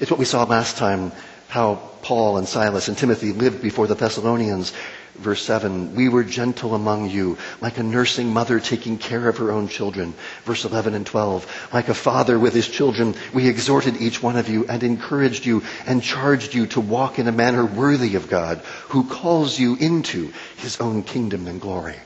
It's 0.00 0.10
what 0.10 0.20
we 0.20 0.24
saw 0.24 0.44
last 0.44 0.76
time, 0.76 1.12
how 1.48 1.76
Paul 2.02 2.38
and 2.38 2.48
Silas 2.48 2.88
and 2.88 2.96
Timothy 2.98 3.32
lived 3.32 3.62
before 3.62 3.86
the 3.86 3.94
Thessalonians, 3.94 4.72
Verse 5.16 5.42
7, 5.42 5.94
we 5.94 6.08
were 6.08 6.24
gentle 6.24 6.74
among 6.74 7.08
you, 7.08 7.38
like 7.60 7.78
a 7.78 7.84
nursing 7.84 8.32
mother 8.32 8.58
taking 8.58 8.98
care 8.98 9.28
of 9.28 9.38
her 9.38 9.52
own 9.52 9.68
children. 9.68 10.12
Verse 10.44 10.64
11 10.64 10.94
and 10.94 11.06
12, 11.06 11.68
like 11.72 11.88
a 11.88 11.94
father 11.94 12.36
with 12.36 12.52
his 12.52 12.68
children, 12.68 13.14
we 13.32 13.48
exhorted 13.48 13.96
each 14.00 14.20
one 14.20 14.36
of 14.36 14.48
you 14.48 14.66
and 14.66 14.82
encouraged 14.82 15.46
you 15.46 15.62
and 15.86 16.02
charged 16.02 16.52
you 16.52 16.66
to 16.66 16.80
walk 16.80 17.20
in 17.20 17.28
a 17.28 17.32
manner 17.32 17.64
worthy 17.64 18.16
of 18.16 18.28
God, 18.28 18.58
who 18.88 19.08
calls 19.08 19.56
you 19.56 19.76
into 19.76 20.32
his 20.56 20.80
own 20.80 21.04
kingdom 21.04 21.46
and 21.46 21.60
glory. 21.60 21.96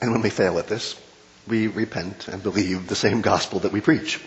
And 0.00 0.12
when 0.12 0.22
we 0.22 0.30
fail 0.30 0.58
at 0.58 0.68
this, 0.68 1.00
we 1.46 1.68
repent 1.68 2.28
and 2.28 2.42
believe 2.42 2.86
the 2.86 2.94
same 2.94 3.20
gospel 3.20 3.60
that 3.60 3.72
we 3.72 3.80
preach. 3.80 4.20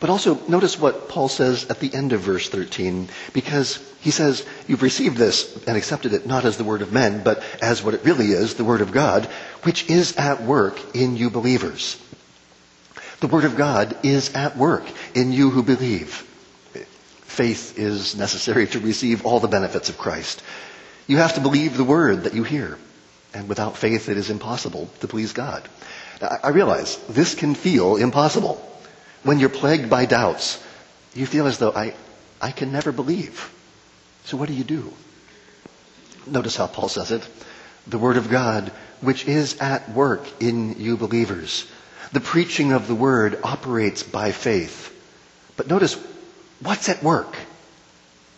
But 0.00 0.10
also 0.10 0.38
notice 0.46 0.78
what 0.78 1.08
Paul 1.08 1.28
says 1.28 1.68
at 1.70 1.80
the 1.80 1.92
end 1.92 2.12
of 2.12 2.20
verse 2.20 2.48
13, 2.48 3.08
because 3.32 3.80
he 4.00 4.12
says, 4.12 4.46
you've 4.68 4.82
received 4.82 5.16
this 5.16 5.66
and 5.66 5.76
accepted 5.76 6.12
it 6.12 6.24
not 6.24 6.44
as 6.44 6.56
the 6.56 6.64
word 6.64 6.82
of 6.82 6.92
men, 6.92 7.24
but 7.24 7.42
as 7.60 7.82
what 7.82 7.94
it 7.94 8.04
really 8.04 8.26
is, 8.26 8.54
the 8.54 8.64
word 8.64 8.80
of 8.80 8.92
God, 8.92 9.24
which 9.64 9.90
is 9.90 10.16
at 10.16 10.42
work 10.42 10.94
in 10.94 11.16
you 11.16 11.30
believers. 11.30 12.00
The 13.20 13.26
word 13.26 13.44
of 13.44 13.56
God 13.56 13.96
is 14.04 14.32
at 14.34 14.56
work 14.56 14.84
in 15.14 15.32
you 15.32 15.50
who 15.50 15.64
believe. 15.64 16.24
Faith 17.22 17.76
is 17.76 18.14
necessary 18.14 18.68
to 18.68 18.78
receive 18.78 19.26
all 19.26 19.40
the 19.40 19.48
benefits 19.48 19.88
of 19.88 19.98
Christ. 19.98 20.42
You 21.08 21.16
have 21.16 21.34
to 21.34 21.40
believe 21.40 21.76
the 21.76 21.82
word 21.82 22.24
that 22.24 22.34
you 22.34 22.44
hear. 22.44 22.78
And 23.34 23.48
without 23.48 23.76
faith, 23.76 24.08
it 24.08 24.16
is 24.16 24.30
impossible 24.30 24.90
to 25.00 25.08
please 25.08 25.32
God. 25.32 25.68
I 26.20 26.48
realize 26.48 26.96
this 27.08 27.34
can 27.34 27.54
feel 27.54 27.96
impossible. 27.96 28.64
When 29.22 29.38
you're 29.38 29.48
plagued 29.48 29.90
by 29.90 30.06
doubts, 30.06 30.62
you 31.14 31.26
feel 31.26 31.46
as 31.46 31.58
though 31.58 31.72
I, 31.72 31.94
I 32.40 32.50
can 32.50 32.72
never 32.72 32.92
believe. 32.92 33.52
So 34.24 34.36
what 34.36 34.48
do 34.48 34.54
you 34.54 34.64
do? 34.64 34.92
Notice 36.26 36.56
how 36.56 36.66
Paul 36.66 36.88
says 36.88 37.10
it. 37.10 37.26
The 37.86 37.98
word 37.98 38.16
of 38.16 38.30
God, 38.30 38.72
which 39.00 39.26
is 39.26 39.58
at 39.58 39.90
work 39.90 40.26
in 40.42 40.80
you 40.80 40.96
believers. 40.96 41.66
The 42.12 42.20
preaching 42.20 42.72
of 42.72 42.88
the 42.88 42.94
word 42.94 43.38
operates 43.42 44.02
by 44.02 44.32
faith. 44.32 44.94
But 45.56 45.68
notice, 45.68 45.94
what's 46.60 46.88
at 46.88 47.02
work? 47.02 47.36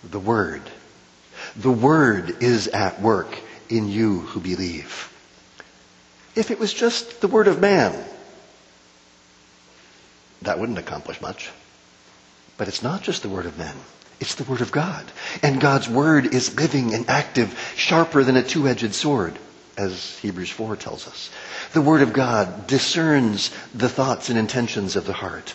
The 0.04 0.18
word. 0.18 0.62
The 1.56 1.70
word 1.70 2.42
is 2.42 2.68
at 2.68 3.00
work 3.00 3.36
in 3.70 3.88
you 3.88 4.20
who 4.20 4.40
believe. 4.40 5.06
If 6.34 6.50
it 6.50 6.58
was 6.58 6.72
just 6.72 7.20
the 7.20 7.28
word 7.28 7.48
of 7.48 7.60
man, 7.60 8.04
that 10.42 10.58
wouldn't 10.58 10.78
accomplish 10.78 11.20
much. 11.20 11.50
But 12.56 12.68
it's 12.68 12.82
not 12.82 13.02
just 13.02 13.22
the 13.22 13.28
word 13.28 13.46
of 13.46 13.56
men. 13.58 13.74
It's 14.20 14.34
the 14.34 14.44
word 14.44 14.60
of 14.60 14.70
God. 14.70 15.04
And 15.42 15.60
God's 15.60 15.88
word 15.88 16.34
is 16.34 16.56
living 16.56 16.92
and 16.94 17.08
active, 17.08 17.58
sharper 17.76 18.22
than 18.22 18.36
a 18.36 18.42
two-edged 18.42 18.94
sword, 18.94 19.38
as 19.78 20.18
Hebrews 20.18 20.50
4 20.50 20.76
tells 20.76 21.08
us. 21.08 21.30
The 21.72 21.80
word 21.80 22.02
of 22.02 22.12
God 22.12 22.66
discerns 22.66 23.50
the 23.74 23.88
thoughts 23.88 24.28
and 24.28 24.38
intentions 24.38 24.96
of 24.96 25.06
the 25.06 25.14
heart. 25.14 25.54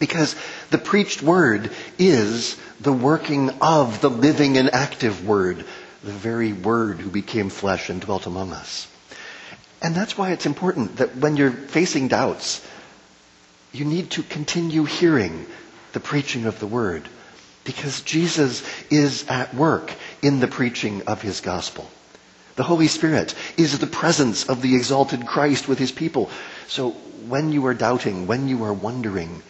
Because 0.00 0.34
the 0.70 0.78
preached 0.78 1.22
word 1.22 1.70
is 1.98 2.58
the 2.80 2.92
working 2.92 3.50
of 3.60 4.00
the 4.00 4.10
living 4.10 4.56
and 4.56 4.74
active 4.74 5.26
word, 5.26 5.64
the 6.02 6.12
very 6.12 6.52
word 6.52 6.98
who 7.00 7.10
became 7.10 7.50
flesh 7.50 7.90
and 7.90 8.00
dwelt 8.00 8.26
among 8.26 8.52
us. 8.52 8.88
And 9.82 9.94
that's 9.94 10.16
why 10.16 10.32
it's 10.32 10.46
important 10.46 10.96
that 10.96 11.16
when 11.16 11.36
you're 11.36 11.50
facing 11.50 12.08
doubts, 12.08 12.66
you 13.72 13.84
need 13.84 14.10
to 14.12 14.22
continue 14.22 14.84
hearing 14.84 15.46
the 15.92 16.00
preaching 16.00 16.46
of 16.46 16.58
the 16.60 16.66
word 16.66 17.08
because 17.64 18.02
Jesus 18.02 18.62
is 18.90 19.26
at 19.28 19.54
work 19.54 19.92
in 20.22 20.40
the 20.40 20.48
preaching 20.48 21.02
of 21.02 21.22
his 21.22 21.40
gospel. 21.40 21.88
The 22.56 22.62
Holy 22.62 22.88
Spirit 22.88 23.34
is 23.56 23.78
the 23.78 23.86
presence 23.86 24.48
of 24.48 24.60
the 24.60 24.74
exalted 24.74 25.26
Christ 25.26 25.68
with 25.68 25.78
his 25.78 25.92
people. 25.92 26.30
So 26.66 26.90
when 27.28 27.52
you 27.52 27.66
are 27.66 27.74
doubting, 27.74 28.26
when 28.26 28.48
you 28.48 28.64
are 28.64 28.72
wondering, 28.72 29.42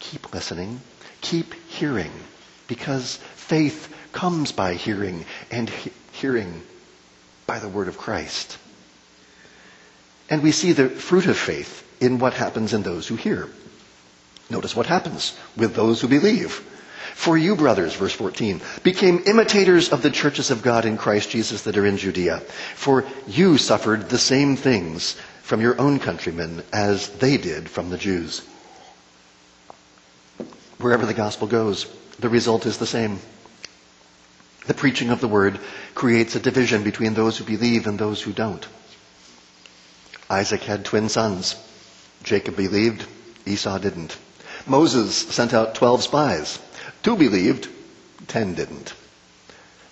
keep 0.00 0.32
listening, 0.32 0.80
keep 1.20 1.54
hearing, 1.68 2.12
because 2.68 3.16
faith 3.34 3.92
comes 4.12 4.52
by 4.52 4.74
hearing, 4.74 5.24
and 5.50 5.68
he- 5.68 5.92
hearing 6.12 6.62
by 7.46 7.58
the 7.58 7.68
word 7.68 7.88
of 7.88 7.98
Christ. 7.98 8.56
And 10.30 10.42
we 10.42 10.52
see 10.52 10.72
the 10.72 10.88
fruit 10.88 11.26
of 11.26 11.36
faith 11.36 11.82
in 12.00 12.18
what 12.18 12.34
happens 12.34 12.72
in 12.72 12.82
those 12.82 13.06
who 13.06 13.16
hear. 13.16 13.48
Notice 14.50 14.76
what 14.76 14.86
happens 14.86 15.34
with 15.56 15.74
those 15.74 16.00
who 16.00 16.08
believe. 16.08 16.62
For 17.14 17.36
you, 17.36 17.56
brothers, 17.56 17.94
verse 17.94 18.12
14, 18.12 18.60
became 18.82 19.22
imitators 19.26 19.90
of 19.90 20.02
the 20.02 20.10
churches 20.10 20.50
of 20.50 20.62
God 20.62 20.84
in 20.84 20.96
Christ 20.96 21.30
Jesus 21.30 21.62
that 21.62 21.76
are 21.76 21.86
in 21.86 21.96
Judea. 21.98 22.38
For 22.74 23.04
you 23.26 23.58
suffered 23.58 24.08
the 24.08 24.18
same 24.18 24.56
things 24.56 25.16
from 25.42 25.60
your 25.60 25.80
own 25.80 25.98
countrymen 25.98 26.62
as 26.72 27.08
they 27.08 27.36
did 27.36 27.68
from 27.68 27.90
the 27.90 27.98
Jews. 27.98 28.42
Wherever 30.78 31.06
the 31.06 31.14
gospel 31.14 31.46
goes, 31.46 31.86
the 32.18 32.28
result 32.28 32.66
is 32.66 32.78
the 32.78 32.86
same. 32.86 33.20
The 34.66 34.74
preaching 34.74 35.10
of 35.10 35.20
the 35.20 35.28
word 35.28 35.58
creates 35.94 36.36
a 36.36 36.40
division 36.40 36.84
between 36.84 37.14
those 37.14 37.36
who 37.36 37.44
believe 37.44 37.86
and 37.86 37.98
those 37.98 38.22
who 38.22 38.32
don't. 38.32 38.66
Isaac 40.30 40.62
had 40.62 40.84
twin 40.84 41.08
sons. 41.08 41.56
Jacob 42.22 42.56
believed, 42.56 43.04
Esau 43.44 43.78
didn't. 43.78 44.16
Moses 44.66 45.16
sent 45.16 45.52
out 45.52 45.74
12 45.74 46.04
spies. 46.04 46.58
Two 47.02 47.16
believed, 47.16 47.68
10 48.28 48.54
didn't. 48.54 48.94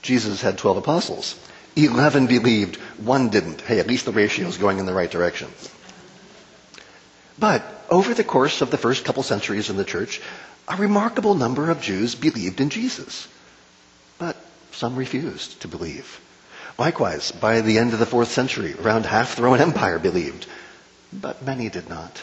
Jesus 0.02 0.40
had 0.40 0.56
12 0.56 0.78
apostles. 0.78 1.34
11 1.76 2.26
believed, 2.26 2.76
one 2.98 3.28
didn't. 3.28 3.60
Hey, 3.60 3.80
at 3.80 3.86
least 3.86 4.04
the 4.04 4.12
ratio 4.12 4.46
is 4.46 4.56
going 4.56 4.78
in 4.78 4.86
the 4.86 4.94
right 4.94 5.10
direction. 5.10 5.48
But 7.38 7.64
over 7.90 8.14
the 8.14 8.24
course 8.24 8.60
of 8.60 8.70
the 8.70 8.78
first 8.78 9.04
couple 9.04 9.22
centuries 9.22 9.70
in 9.70 9.76
the 9.76 9.84
church, 9.84 10.20
a 10.68 10.76
remarkable 10.76 11.34
number 11.34 11.70
of 11.70 11.80
Jews 11.80 12.14
believed 12.14 12.60
in 12.60 12.70
Jesus. 12.70 13.26
But 14.18 14.36
some 14.80 14.96
refused 14.96 15.60
to 15.60 15.68
believe. 15.68 16.20
Likewise, 16.78 17.32
by 17.32 17.60
the 17.60 17.76
end 17.76 17.92
of 17.92 17.98
the 17.98 18.06
fourth 18.06 18.32
century, 18.32 18.74
around 18.80 19.04
half 19.04 19.36
the 19.36 19.42
Roman 19.42 19.60
Empire 19.60 19.98
believed, 19.98 20.46
but 21.12 21.44
many 21.44 21.68
did 21.68 21.90
not. 21.90 22.22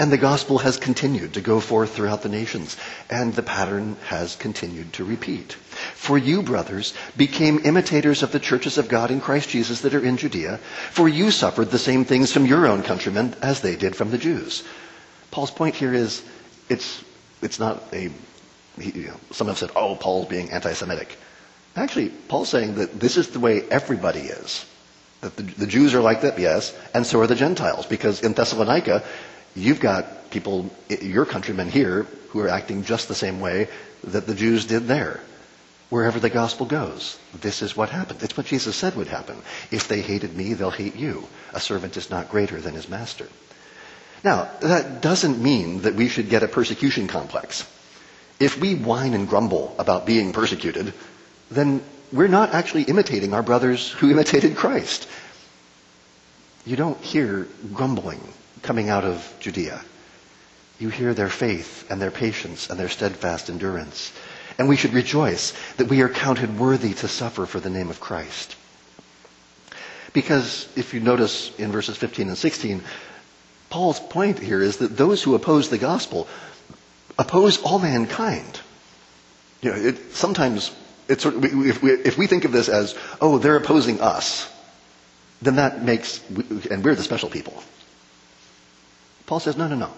And 0.00 0.10
the 0.10 0.18
gospel 0.18 0.58
has 0.58 0.78
continued 0.78 1.34
to 1.34 1.40
go 1.40 1.60
forth 1.60 1.94
throughout 1.94 2.22
the 2.22 2.28
nations, 2.28 2.76
and 3.08 3.32
the 3.32 3.44
pattern 3.44 3.96
has 4.06 4.34
continued 4.34 4.94
to 4.94 5.04
repeat. 5.04 5.52
For 5.94 6.18
you, 6.18 6.42
brothers, 6.42 6.92
became 7.16 7.64
imitators 7.64 8.24
of 8.24 8.32
the 8.32 8.40
churches 8.40 8.78
of 8.78 8.88
God 8.88 9.12
in 9.12 9.20
Christ 9.20 9.50
Jesus 9.50 9.82
that 9.82 9.94
are 9.94 10.04
in 10.04 10.16
Judea, 10.16 10.58
for 10.90 11.08
you 11.08 11.30
suffered 11.30 11.70
the 11.70 11.78
same 11.78 12.04
things 12.04 12.32
from 12.32 12.46
your 12.46 12.66
own 12.66 12.82
countrymen 12.82 13.36
as 13.42 13.60
they 13.60 13.76
did 13.76 13.94
from 13.94 14.10
the 14.10 14.18
Jews. 14.18 14.64
Paul's 15.30 15.52
point 15.52 15.76
here 15.76 15.94
is, 15.94 16.20
it's, 16.68 17.04
it's 17.42 17.60
not 17.60 17.84
a, 17.92 18.10
you 18.76 19.06
know, 19.06 19.20
some 19.30 19.46
have 19.46 19.58
said, 19.58 19.70
oh, 19.76 19.94
Paul's 19.94 20.26
being 20.26 20.50
anti-Semitic. 20.50 21.16
Actually, 21.76 22.08
Paul's 22.08 22.48
saying 22.48 22.76
that 22.76 22.98
this 22.98 23.16
is 23.16 23.28
the 23.30 23.40
way 23.40 23.62
everybody 23.70 24.20
is. 24.20 24.64
That 25.20 25.36
the, 25.36 25.42
the 25.42 25.66
Jews 25.66 25.94
are 25.94 26.00
like 26.00 26.22
that, 26.22 26.38
yes, 26.38 26.74
and 26.94 27.06
so 27.06 27.20
are 27.20 27.26
the 27.26 27.34
Gentiles, 27.34 27.86
because 27.86 28.22
in 28.22 28.32
Thessalonica, 28.32 29.04
You've 29.56 29.80
got 29.80 30.30
people, 30.30 30.70
your 31.00 31.24
countrymen 31.24 31.70
here, 31.70 32.06
who 32.28 32.40
are 32.40 32.48
acting 32.48 32.84
just 32.84 33.08
the 33.08 33.14
same 33.14 33.40
way 33.40 33.68
that 34.04 34.26
the 34.26 34.34
Jews 34.34 34.66
did 34.66 34.86
there. 34.86 35.20
Wherever 35.88 36.20
the 36.20 36.28
gospel 36.28 36.66
goes, 36.66 37.18
this 37.40 37.62
is 37.62 37.74
what 37.74 37.88
happened. 37.88 38.22
It's 38.22 38.36
what 38.36 38.46
Jesus 38.46 38.76
said 38.76 38.96
would 38.96 39.06
happen. 39.06 39.40
If 39.70 39.88
they 39.88 40.02
hated 40.02 40.36
me, 40.36 40.52
they'll 40.52 40.70
hate 40.70 40.96
you. 40.96 41.26
A 41.54 41.60
servant 41.60 41.96
is 41.96 42.10
not 42.10 42.28
greater 42.28 42.60
than 42.60 42.74
his 42.74 42.88
master. 42.88 43.26
Now, 44.22 44.50
that 44.60 45.00
doesn't 45.00 45.40
mean 45.42 45.82
that 45.82 45.94
we 45.94 46.08
should 46.08 46.28
get 46.28 46.42
a 46.42 46.48
persecution 46.48 47.08
complex. 47.08 47.66
If 48.38 48.60
we 48.60 48.74
whine 48.74 49.14
and 49.14 49.28
grumble 49.28 49.74
about 49.78 50.04
being 50.04 50.34
persecuted, 50.34 50.92
then 51.50 51.82
we're 52.12 52.28
not 52.28 52.54
actually 52.54 52.82
imitating 52.84 53.34
our 53.34 53.42
brothers 53.42 53.90
who 53.90 54.10
imitated 54.12 54.56
Christ. 54.56 55.08
You 56.64 56.76
don't 56.76 57.00
hear 57.00 57.46
grumbling 57.72 58.20
coming 58.62 58.88
out 58.88 59.04
of 59.04 59.32
Judea. 59.40 59.80
You 60.78 60.88
hear 60.88 61.14
their 61.14 61.28
faith 61.28 61.90
and 61.90 62.02
their 62.02 62.10
patience 62.10 62.68
and 62.68 62.78
their 62.78 62.88
steadfast 62.88 63.48
endurance. 63.48 64.12
And 64.58 64.68
we 64.68 64.76
should 64.76 64.92
rejoice 64.92 65.52
that 65.76 65.88
we 65.88 66.02
are 66.02 66.08
counted 66.08 66.58
worthy 66.58 66.94
to 66.94 67.08
suffer 67.08 67.46
for 67.46 67.60
the 67.60 67.70
name 67.70 67.90
of 67.90 68.00
Christ. 68.00 68.56
Because 70.12 70.68
if 70.76 70.94
you 70.94 71.00
notice 71.00 71.54
in 71.58 71.70
verses 71.70 71.96
15 71.96 72.28
and 72.28 72.38
16, 72.38 72.82
Paul's 73.68 74.00
point 74.00 74.38
here 74.38 74.62
is 74.62 74.78
that 74.78 74.96
those 74.96 75.22
who 75.22 75.34
oppose 75.34 75.68
the 75.68 75.78
gospel 75.78 76.26
oppose 77.18 77.62
all 77.62 77.78
mankind. 77.78 78.60
You 79.60 79.70
know, 79.70 79.76
it, 79.76 80.14
sometimes 80.14 80.70
it's 81.08 81.24
if, 81.24 81.82
we, 81.82 81.90
if 81.90 82.18
we 82.18 82.26
think 82.26 82.44
of 82.44 82.52
this 82.52 82.68
as, 82.68 82.96
oh, 83.20 83.38
they're 83.38 83.56
opposing 83.56 84.00
us, 84.00 84.50
then 85.42 85.56
that 85.56 85.82
makes, 85.82 86.20
and 86.70 86.84
we're 86.84 86.94
the 86.94 87.02
special 87.02 87.28
people. 87.28 87.62
Paul 89.26 89.40
says, 89.40 89.56
no, 89.56 89.68
no, 89.68 89.76
no. 89.76 89.90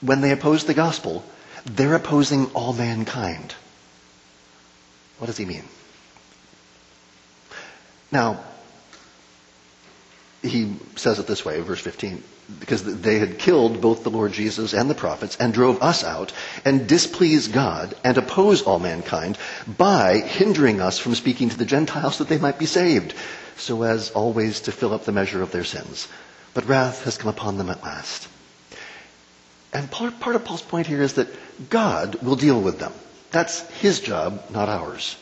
When 0.00 0.20
they 0.20 0.30
oppose 0.30 0.64
the 0.64 0.74
gospel, 0.74 1.24
they're 1.64 1.94
opposing 1.94 2.46
all 2.52 2.72
mankind. 2.72 3.54
What 5.18 5.26
does 5.26 5.36
he 5.36 5.44
mean? 5.44 5.64
Now, 8.12 8.40
he 10.42 10.76
says 10.96 11.18
it 11.18 11.26
this 11.26 11.44
way, 11.44 11.60
verse 11.60 11.80
15, 11.80 12.22
because 12.60 12.82
they 12.82 13.18
had 13.18 13.38
killed 13.38 13.80
both 13.80 14.02
the 14.02 14.10
Lord 14.10 14.32
Jesus 14.32 14.72
and 14.72 14.88
the 14.88 14.94
prophets 14.94 15.36
and 15.36 15.52
drove 15.52 15.82
us 15.82 16.04
out 16.04 16.32
and 16.64 16.86
displeased 16.86 17.52
God 17.52 17.94
and 18.04 18.16
oppose 18.16 18.62
all 18.62 18.78
mankind 18.78 19.36
by 19.76 20.18
hindering 20.18 20.80
us 20.80 20.98
from 20.98 21.14
speaking 21.14 21.48
to 21.50 21.58
the 21.58 21.64
Gentiles 21.64 22.18
that 22.18 22.28
they 22.28 22.38
might 22.38 22.58
be 22.58 22.66
saved, 22.66 23.14
so 23.56 23.82
as 23.82 24.10
always 24.10 24.60
to 24.62 24.72
fill 24.72 24.94
up 24.94 25.04
the 25.04 25.12
measure 25.12 25.42
of 25.42 25.52
their 25.52 25.64
sins. 25.64 26.08
But 26.54 26.66
wrath 26.66 27.04
has 27.04 27.18
come 27.18 27.28
upon 27.28 27.58
them 27.58 27.70
at 27.70 27.82
last. 27.82 28.28
And 29.72 29.90
part, 29.90 30.18
part 30.20 30.36
of 30.36 30.44
Paul's 30.44 30.62
point 30.62 30.86
here 30.86 31.02
is 31.02 31.14
that 31.14 31.28
God 31.68 32.16
will 32.22 32.36
deal 32.36 32.60
with 32.60 32.78
them. 32.78 32.92
That's 33.30 33.60
his 33.80 34.00
job, 34.00 34.44
not 34.50 34.68
ours. 34.68 35.16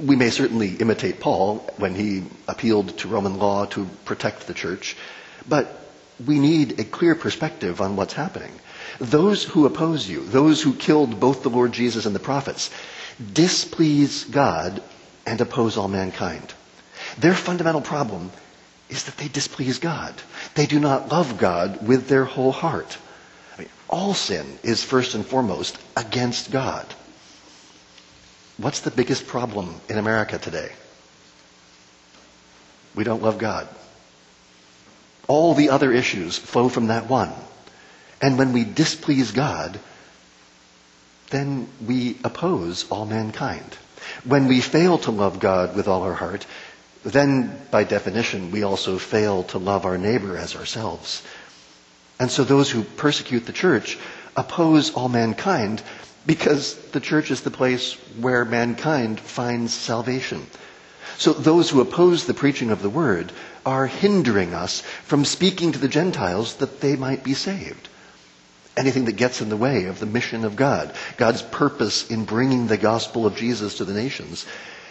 We 0.00 0.16
may 0.16 0.30
certainly 0.30 0.74
imitate 0.76 1.20
Paul 1.20 1.58
when 1.76 1.94
he 1.94 2.24
appealed 2.48 2.98
to 2.98 3.08
Roman 3.08 3.38
law 3.38 3.66
to 3.66 3.84
protect 4.04 4.46
the 4.46 4.54
church, 4.54 4.96
but 5.48 5.76
we 6.24 6.38
need 6.38 6.80
a 6.80 6.84
clear 6.84 7.14
perspective 7.14 7.80
on 7.80 7.96
what's 7.96 8.14
happening. 8.14 8.52
Those 8.98 9.44
who 9.44 9.66
oppose 9.66 10.08
you, 10.08 10.24
those 10.24 10.62
who 10.62 10.74
killed 10.74 11.20
both 11.20 11.42
the 11.42 11.50
Lord 11.50 11.72
Jesus 11.72 12.06
and 12.06 12.14
the 12.14 12.20
prophets, 12.20 12.70
displease 13.32 14.24
God 14.24 14.82
and 15.26 15.40
oppose 15.40 15.76
all 15.76 15.88
mankind. 15.88 16.54
Their 17.18 17.34
fundamental 17.34 17.80
problem 17.80 18.30
is 18.88 19.04
that 19.04 19.16
they 19.16 19.28
displease 19.28 19.78
God. 19.78 20.14
They 20.54 20.66
do 20.66 20.80
not 20.80 21.10
love 21.10 21.38
God 21.38 21.86
with 21.86 22.08
their 22.08 22.24
whole 22.24 22.52
heart 22.52 22.96
I 23.60 23.64
mean, 23.64 23.70
all 23.88 24.14
sin 24.14 24.58
is 24.62 24.82
first 24.82 25.14
and 25.14 25.26
foremost 25.26 25.78
against 25.96 26.50
God. 26.50 26.86
What's 28.60 28.80
the 28.80 28.90
biggest 28.90 29.26
problem 29.26 29.74
in 29.88 29.96
America 29.96 30.38
today? 30.38 30.70
We 32.94 33.04
don't 33.04 33.22
love 33.22 33.38
God. 33.38 33.66
All 35.28 35.54
the 35.54 35.70
other 35.70 35.92
issues 35.92 36.36
flow 36.36 36.68
from 36.68 36.88
that 36.88 37.08
one. 37.08 37.32
And 38.20 38.36
when 38.36 38.52
we 38.52 38.64
displease 38.64 39.32
God, 39.32 39.80
then 41.30 41.68
we 41.86 42.18
oppose 42.22 42.86
all 42.90 43.06
mankind. 43.06 43.78
When 44.24 44.46
we 44.46 44.60
fail 44.60 44.98
to 44.98 45.10
love 45.10 45.40
God 45.40 45.74
with 45.74 45.88
all 45.88 46.02
our 46.02 46.14
heart, 46.14 46.44
then 47.02 47.58
by 47.70 47.84
definition 47.84 48.50
we 48.50 48.62
also 48.62 48.98
fail 48.98 49.44
to 49.44 49.58
love 49.58 49.86
our 49.86 49.96
neighbor 49.96 50.36
as 50.36 50.54
ourselves. 50.54 51.22
And 52.18 52.30
so 52.30 52.44
those 52.44 52.70
who 52.70 52.82
persecute 52.82 53.46
the 53.46 53.54
church 53.54 53.96
oppose 54.36 54.92
all 54.92 55.08
mankind 55.08 55.82
because 56.26 56.74
the 56.92 57.00
church 57.00 57.30
is 57.30 57.40
the 57.40 57.50
place 57.50 57.94
where 58.18 58.44
mankind 58.44 59.20
finds 59.20 59.72
salvation. 59.72 60.46
So 61.18 61.32
those 61.32 61.70
who 61.70 61.80
oppose 61.80 62.26
the 62.26 62.34
preaching 62.34 62.70
of 62.70 62.82
the 62.82 62.90
word 62.90 63.32
are 63.66 63.86
hindering 63.86 64.54
us 64.54 64.80
from 65.04 65.24
speaking 65.24 65.72
to 65.72 65.78
the 65.78 65.88
Gentiles 65.88 66.56
that 66.56 66.80
they 66.80 66.96
might 66.96 67.24
be 67.24 67.34
saved. 67.34 67.88
Anything 68.76 69.04
that 69.06 69.16
gets 69.16 69.40
in 69.40 69.48
the 69.48 69.56
way 69.56 69.84
of 69.84 69.98
the 69.98 70.06
mission 70.06 70.44
of 70.44 70.56
God, 70.56 70.94
God's 71.16 71.42
purpose 71.42 72.10
in 72.10 72.24
bringing 72.24 72.66
the 72.66 72.78
gospel 72.78 73.26
of 73.26 73.36
Jesus 73.36 73.76
to 73.76 73.84
the 73.84 73.92
nations, 73.92 74.46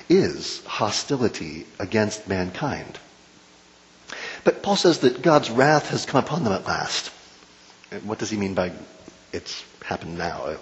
is 0.09 0.63
hostility 0.65 1.65
against 1.79 2.27
mankind. 2.27 2.99
But 4.43 4.63
Paul 4.63 4.75
says 4.75 4.99
that 4.99 5.21
God's 5.21 5.49
wrath 5.49 5.89
has 5.89 6.05
come 6.05 6.23
upon 6.23 6.43
them 6.43 6.53
at 6.53 6.65
last. 6.65 7.11
What 8.03 8.19
does 8.19 8.29
he 8.29 8.37
mean 8.37 8.53
by 8.53 8.71
it's 9.33 9.63
happened 9.83 10.17
now? 10.17 10.57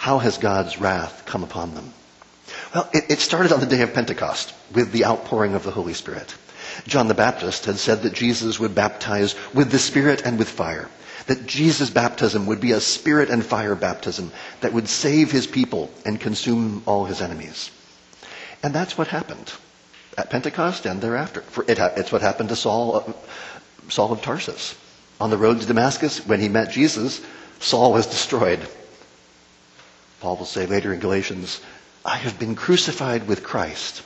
How 0.00 0.18
has 0.18 0.38
God's 0.38 0.80
wrath 0.80 1.24
come 1.26 1.44
upon 1.44 1.74
them? 1.74 1.92
Well, 2.74 2.88
it, 2.94 3.10
it 3.10 3.18
started 3.18 3.52
on 3.52 3.60
the 3.60 3.66
day 3.66 3.82
of 3.82 3.92
Pentecost 3.92 4.54
with 4.72 4.92
the 4.92 5.04
outpouring 5.04 5.54
of 5.54 5.62
the 5.62 5.70
Holy 5.70 5.92
Spirit. 5.92 6.34
John 6.86 7.06
the 7.06 7.12
Baptist 7.12 7.66
had 7.66 7.76
said 7.76 8.00
that 8.00 8.14
Jesus 8.14 8.58
would 8.58 8.74
baptize 8.74 9.34
with 9.52 9.70
the 9.70 9.78
Spirit 9.78 10.22
and 10.24 10.38
with 10.38 10.48
fire. 10.48 10.88
That 11.26 11.46
Jesus' 11.46 11.90
baptism 11.90 12.46
would 12.46 12.62
be 12.62 12.72
a 12.72 12.80
spirit 12.80 13.28
and 13.28 13.44
fire 13.44 13.74
baptism 13.74 14.32
that 14.62 14.72
would 14.72 14.88
save 14.88 15.30
his 15.30 15.46
people 15.46 15.90
and 16.06 16.18
consume 16.18 16.82
all 16.86 17.04
his 17.04 17.20
enemies. 17.20 17.70
And 18.62 18.74
that's 18.74 18.96
what 18.96 19.08
happened 19.08 19.52
at 20.16 20.30
Pentecost 20.30 20.86
and 20.86 21.02
thereafter. 21.02 21.44
It, 21.68 21.78
it's 21.78 22.10
what 22.10 22.22
happened 22.22 22.48
to 22.48 22.56
Saul, 22.56 23.14
Saul 23.90 24.12
of 24.12 24.22
Tarsus. 24.22 24.74
On 25.20 25.28
the 25.28 25.36
road 25.36 25.60
to 25.60 25.66
Damascus, 25.66 26.26
when 26.26 26.40
he 26.40 26.48
met 26.48 26.70
Jesus, 26.70 27.20
Saul 27.58 27.92
was 27.92 28.06
destroyed. 28.06 28.66
Paul 30.20 30.36
will 30.36 30.46
say 30.46 30.66
later 30.66 30.92
in 30.92 31.00
Galatians, 31.00 31.60
I 32.04 32.16
have 32.16 32.38
been 32.38 32.54
crucified 32.54 33.26
with 33.26 33.42
Christ. 33.42 34.02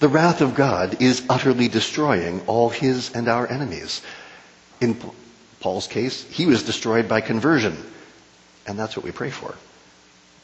The 0.00 0.08
wrath 0.08 0.40
of 0.40 0.54
God 0.54 1.02
is 1.02 1.24
utterly 1.28 1.68
destroying 1.68 2.42
all 2.46 2.68
his 2.68 3.12
and 3.12 3.28
our 3.28 3.46
enemies. 3.46 4.02
In 4.80 5.00
Paul's 5.60 5.88
case, 5.88 6.22
he 6.24 6.46
was 6.46 6.62
destroyed 6.62 7.08
by 7.08 7.20
conversion. 7.20 7.76
And 8.66 8.78
that's 8.78 8.96
what 8.96 9.04
we 9.04 9.10
pray 9.10 9.30
for. 9.30 9.54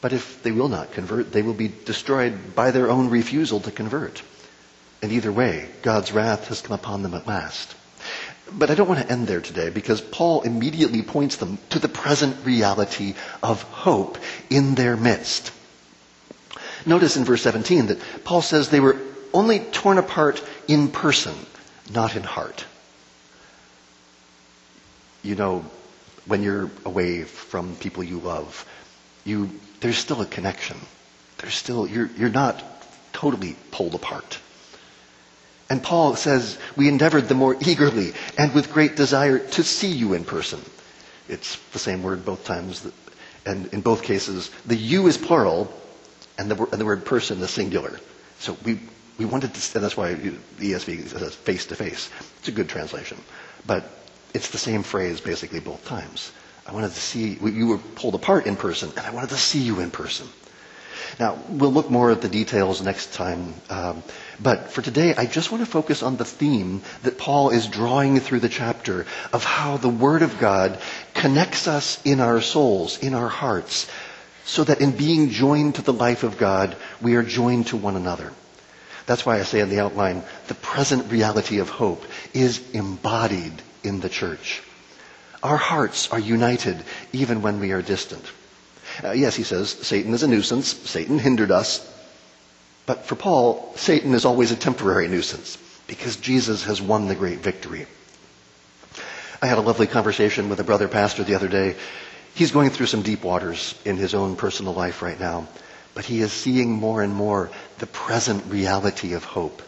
But 0.01 0.13
if 0.13 0.43
they 0.43 0.51
will 0.51 0.69
not 0.69 0.91
convert, 0.91 1.31
they 1.31 1.41
will 1.41 1.53
be 1.53 1.71
destroyed 1.85 2.55
by 2.55 2.71
their 2.71 2.89
own 2.89 3.09
refusal 3.09 3.59
to 3.61 3.71
convert. 3.71 4.21
And 5.01 5.11
either 5.11 5.31
way, 5.31 5.69
God's 5.81 6.11
wrath 6.11 6.47
has 6.49 6.61
come 6.61 6.75
upon 6.75 7.03
them 7.03 7.13
at 7.13 7.27
last. 7.27 7.75
But 8.51 8.69
I 8.69 8.75
don't 8.75 8.87
want 8.87 9.01
to 9.01 9.11
end 9.11 9.27
there 9.27 9.41
today 9.41 9.69
because 9.69 10.01
Paul 10.01 10.41
immediately 10.43 11.01
points 11.01 11.37
them 11.37 11.57
to 11.71 11.79
the 11.79 11.87
present 11.87 12.45
reality 12.45 13.15
of 13.41 13.63
hope 13.63 14.17
in 14.49 14.75
their 14.75 14.95
midst. 14.95 15.51
Notice 16.85 17.17
in 17.17 17.25
verse 17.25 17.41
17 17.41 17.87
that 17.87 17.99
Paul 18.23 18.41
says 18.41 18.69
they 18.69 18.79
were 18.79 18.97
only 19.33 19.59
torn 19.59 19.97
apart 19.97 20.43
in 20.67 20.89
person, 20.89 21.33
not 21.91 22.15
in 22.15 22.23
heart. 22.23 22.65
You 25.23 25.35
know, 25.35 25.65
when 26.27 26.43
you're 26.43 26.69
away 26.85 27.23
from 27.23 27.75
people 27.77 28.03
you 28.03 28.19
love, 28.19 28.65
you, 29.25 29.49
there's 29.79 29.97
still 29.97 30.21
a 30.21 30.25
connection. 30.25 30.77
There's 31.39 31.55
still, 31.55 31.87
you're, 31.87 32.09
you're 32.17 32.29
not 32.29 32.63
totally 33.11 33.55
pulled 33.71 33.95
apart. 33.95 34.39
And 35.69 35.81
Paul 35.81 36.15
says, 36.15 36.57
we 36.75 36.87
endeavored 36.87 37.27
the 37.27 37.33
more 37.35 37.55
eagerly 37.59 38.13
and 38.37 38.53
with 38.53 38.71
great 38.71 38.95
desire 38.95 39.39
to 39.39 39.63
see 39.63 39.91
you 39.91 40.13
in 40.13 40.23
person. 40.23 40.61
It's 41.27 41.57
the 41.73 41.79
same 41.79 42.03
word 42.03 42.23
both 42.23 42.45
times. 42.45 42.87
And 43.45 43.67
in 43.73 43.81
both 43.81 44.03
cases, 44.03 44.51
the 44.65 44.75
you 44.75 45.07
is 45.07 45.17
plural 45.17 45.73
and 46.37 46.51
the, 46.51 46.55
and 46.71 46.79
the 46.79 46.85
word 46.85 47.05
person 47.05 47.41
is 47.41 47.49
singular. 47.49 47.99
So 48.39 48.55
we, 48.63 48.79
we 49.17 49.25
wanted 49.25 49.53
to, 49.55 49.75
and 49.75 49.83
that's 49.83 49.97
why 49.97 50.13
the 50.13 50.33
ESV 50.59 51.07
says 51.07 51.33
face 51.35 51.65
to 51.67 51.75
face. 51.75 52.11
It's 52.39 52.47
a 52.47 52.51
good 52.51 52.69
translation. 52.69 53.17
But 53.65 53.89
it's 54.35 54.49
the 54.49 54.57
same 54.59 54.83
phrase 54.83 55.19
basically 55.19 55.61
both 55.61 55.83
times. 55.85 56.31
I 56.67 56.73
wanted 56.73 56.91
to 56.91 56.99
see, 56.99 57.37
you 57.43 57.67
were 57.67 57.77
pulled 57.77 58.15
apart 58.15 58.47
in 58.47 58.55
person, 58.55 58.91
and 58.97 59.05
I 59.05 59.11
wanted 59.11 59.29
to 59.29 59.37
see 59.37 59.59
you 59.61 59.79
in 59.79 59.91
person. 59.91 60.27
Now, 61.19 61.37
we'll 61.49 61.71
look 61.71 61.89
more 61.89 62.11
at 62.11 62.21
the 62.21 62.27
details 62.27 62.81
next 62.81 63.13
time. 63.13 63.53
Um, 63.69 64.03
but 64.39 64.71
for 64.71 64.81
today, 64.81 65.15
I 65.15 65.25
just 65.25 65.51
want 65.51 65.63
to 65.63 65.69
focus 65.69 66.03
on 66.03 66.17
the 66.17 66.25
theme 66.25 66.81
that 67.03 67.17
Paul 67.17 67.51
is 67.51 67.67
drawing 67.67 68.19
through 68.19 68.41
the 68.41 68.49
chapter 68.49 69.05
of 69.31 69.45
how 69.45 69.77
the 69.77 69.89
Word 69.89 70.23
of 70.23 70.39
God 70.39 70.77
connects 71.13 71.67
us 71.67 72.01
in 72.03 72.19
our 72.19 72.41
souls, 72.41 72.97
in 72.99 73.13
our 73.13 73.29
hearts, 73.29 73.89
so 74.43 74.65
that 74.65 74.81
in 74.81 74.91
being 74.91 75.29
joined 75.29 75.75
to 75.75 75.81
the 75.81 75.93
life 75.93 76.23
of 76.23 76.37
God, 76.37 76.75
we 77.01 77.15
are 77.15 77.23
joined 77.23 77.67
to 77.67 77.77
one 77.77 77.95
another. 77.95 78.33
That's 79.05 79.25
why 79.25 79.39
I 79.39 79.43
say 79.43 79.61
in 79.61 79.69
the 79.69 79.79
outline, 79.79 80.23
the 80.47 80.55
present 80.55 81.11
reality 81.11 81.59
of 81.59 81.69
hope 81.69 82.03
is 82.33 82.61
embodied 82.71 83.53
in 83.83 84.01
the 84.01 84.09
church. 84.09 84.61
Our 85.41 85.57
hearts 85.57 86.11
are 86.11 86.19
united 86.19 86.83
even 87.13 87.41
when 87.41 87.59
we 87.59 87.71
are 87.71 87.81
distant. 87.81 88.25
Uh, 89.03 89.11
yes, 89.11 89.35
he 89.35 89.43
says, 89.43 89.69
Satan 89.69 90.13
is 90.13 90.23
a 90.23 90.27
nuisance. 90.27 90.67
Satan 90.67 91.19
hindered 91.19 91.51
us. 91.51 91.91
But 92.85 93.05
for 93.05 93.15
Paul, 93.15 93.73
Satan 93.75 94.13
is 94.13 94.25
always 94.25 94.51
a 94.51 94.55
temporary 94.55 95.07
nuisance 95.07 95.57
because 95.87 96.17
Jesus 96.17 96.63
has 96.65 96.81
won 96.81 97.07
the 97.07 97.15
great 97.15 97.39
victory. 97.39 97.87
I 99.41 99.47
had 99.47 99.57
a 99.57 99.61
lovely 99.61 99.87
conversation 99.87 100.49
with 100.49 100.59
a 100.59 100.63
brother 100.63 100.87
pastor 100.87 101.23
the 101.23 101.35
other 101.35 101.47
day. 101.47 101.75
He's 102.35 102.51
going 102.51 102.69
through 102.69 102.87
some 102.87 103.01
deep 103.01 103.23
waters 103.23 103.75
in 103.85 103.97
his 103.97 104.13
own 104.13 104.35
personal 104.35 104.73
life 104.73 105.01
right 105.01 105.19
now, 105.19 105.47
but 105.93 106.05
he 106.05 106.21
is 106.21 106.31
seeing 106.31 106.71
more 106.71 107.01
and 107.01 107.13
more 107.13 107.49
the 107.79 107.87
present 107.87 108.45
reality 108.47 109.13
of 109.13 109.23
hope. 109.23 109.61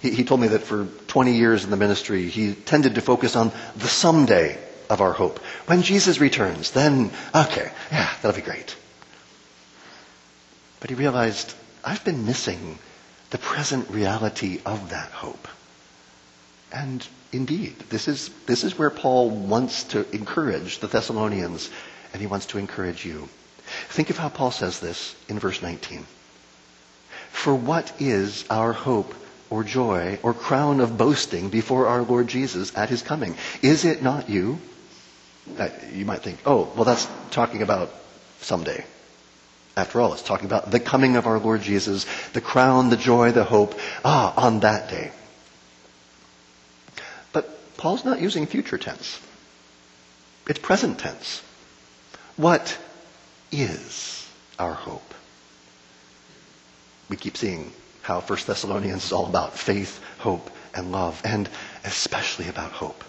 He, 0.00 0.10
he 0.10 0.24
told 0.24 0.40
me 0.40 0.48
that 0.48 0.62
for 0.62 0.86
20 1.08 1.32
years 1.32 1.64
in 1.64 1.70
the 1.70 1.76
ministry, 1.76 2.28
he 2.28 2.54
tended 2.54 2.96
to 2.96 3.00
focus 3.00 3.36
on 3.36 3.52
the 3.76 3.88
someday 3.88 4.58
of 4.90 5.00
our 5.00 5.12
hope. 5.12 5.38
When 5.66 5.82
Jesus 5.82 6.20
returns, 6.20 6.70
then, 6.70 7.10
okay, 7.34 7.70
yeah, 7.90 8.10
that'll 8.22 8.36
be 8.36 8.42
great. 8.42 8.76
But 10.80 10.90
he 10.90 10.96
realized, 10.96 11.54
I've 11.82 12.04
been 12.04 12.26
missing 12.26 12.78
the 13.30 13.38
present 13.38 13.88
reality 13.90 14.60
of 14.64 14.90
that 14.90 15.10
hope. 15.10 15.48
And 16.72 17.06
indeed, 17.32 17.78
this 17.88 18.08
is, 18.08 18.30
this 18.46 18.64
is 18.64 18.78
where 18.78 18.90
Paul 18.90 19.30
wants 19.30 19.84
to 19.84 20.08
encourage 20.14 20.78
the 20.78 20.88
Thessalonians, 20.88 21.70
and 22.12 22.20
he 22.20 22.26
wants 22.26 22.46
to 22.46 22.58
encourage 22.58 23.04
you. 23.04 23.28
Think 23.88 24.10
of 24.10 24.18
how 24.18 24.28
Paul 24.28 24.50
says 24.50 24.80
this 24.80 25.14
in 25.28 25.38
verse 25.38 25.62
19. 25.62 26.06
For 27.30 27.54
what 27.54 27.92
is 28.00 28.44
our 28.50 28.72
hope 28.72 29.14
or 29.50 29.64
joy 29.64 30.18
or 30.22 30.34
crown 30.34 30.80
of 30.80 30.98
boasting 30.98 31.48
before 31.48 31.86
our 31.86 32.02
Lord 32.02 32.28
Jesus 32.28 32.76
at 32.76 32.90
his 32.90 33.02
coming? 33.02 33.36
Is 33.62 33.84
it 33.84 34.02
not 34.02 34.28
you? 34.28 34.58
You 35.92 36.04
might 36.04 36.22
think, 36.22 36.38
oh, 36.46 36.72
well, 36.74 36.84
that's 36.84 37.06
talking 37.30 37.62
about 37.62 37.90
someday. 38.40 38.84
After 39.76 40.00
all, 40.00 40.12
it's 40.12 40.22
talking 40.22 40.46
about 40.46 40.70
the 40.70 40.80
coming 40.80 41.16
of 41.16 41.26
our 41.26 41.38
Lord 41.38 41.62
Jesus, 41.62 42.06
the 42.32 42.40
crown, 42.40 42.90
the 42.90 42.96
joy, 42.96 43.32
the 43.32 43.44
hope, 43.44 43.78
ah, 44.04 44.32
on 44.36 44.60
that 44.60 44.88
day. 44.88 45.10
But 47.32 47.76
Paul's 47.76 48.04
not 48.04 48.20
using 48.20 48.46
future 48.46 48.78
tense. 48.78 49.20
It's 50.48 50.58
present 50.58 50.98
tense. 50.98 51.42
What 52.36 52.78
is 53.50 54.28
our 54.58 54.74
hope? 54.74 55.14
We 57.08 57.16
keep 57.16 57.36
seeing 57.36 57.72
how 58.02 58.20
1 58.20 58.38
Thessalonians 58.46 59.06
is 59.06 59.12
all 59.12 59.26
about 59.26 59.58
faith, 59.58 60.00
hope, 60.18 60.50
and 60.74 60.92
love, 60.92 61.20
and 61.24 61.48
especially 61.84 62.48
about 62.48 62.70
hope. 62.70 63.02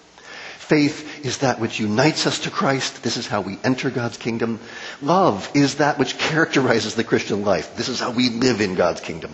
Faith 0.67 1.23
is 1.23 1.37
that 1.39 1.59
which 1.59 1.79
unites 1.79 2.25
us 2.25 2.39
to 2.39 2.49
Christ. 2.49 3.03
This 3.03 3.17
is 3.17 3.27
how 3.27 3.41
we 3.41 3.59
enter 3.63 3.91
God's 3.91 4.17
kingdom. 4.17 4.59
Love 4.99 5.47
is 5.53 5.75
that 5.75 5.99
which 5.99 6.17
characterizes 6.17 6.95
the 6.95 7.03
Christian 7.03 7.45
life. 7.45 7.75
This 7.75 7.87
is 7.87 7.99
how 7.99 8.09
we 8.09 8.31
live 8.31 8.61
in 8.61 8.73
God's 8.73 8.99
kingdom. 8.99 9.31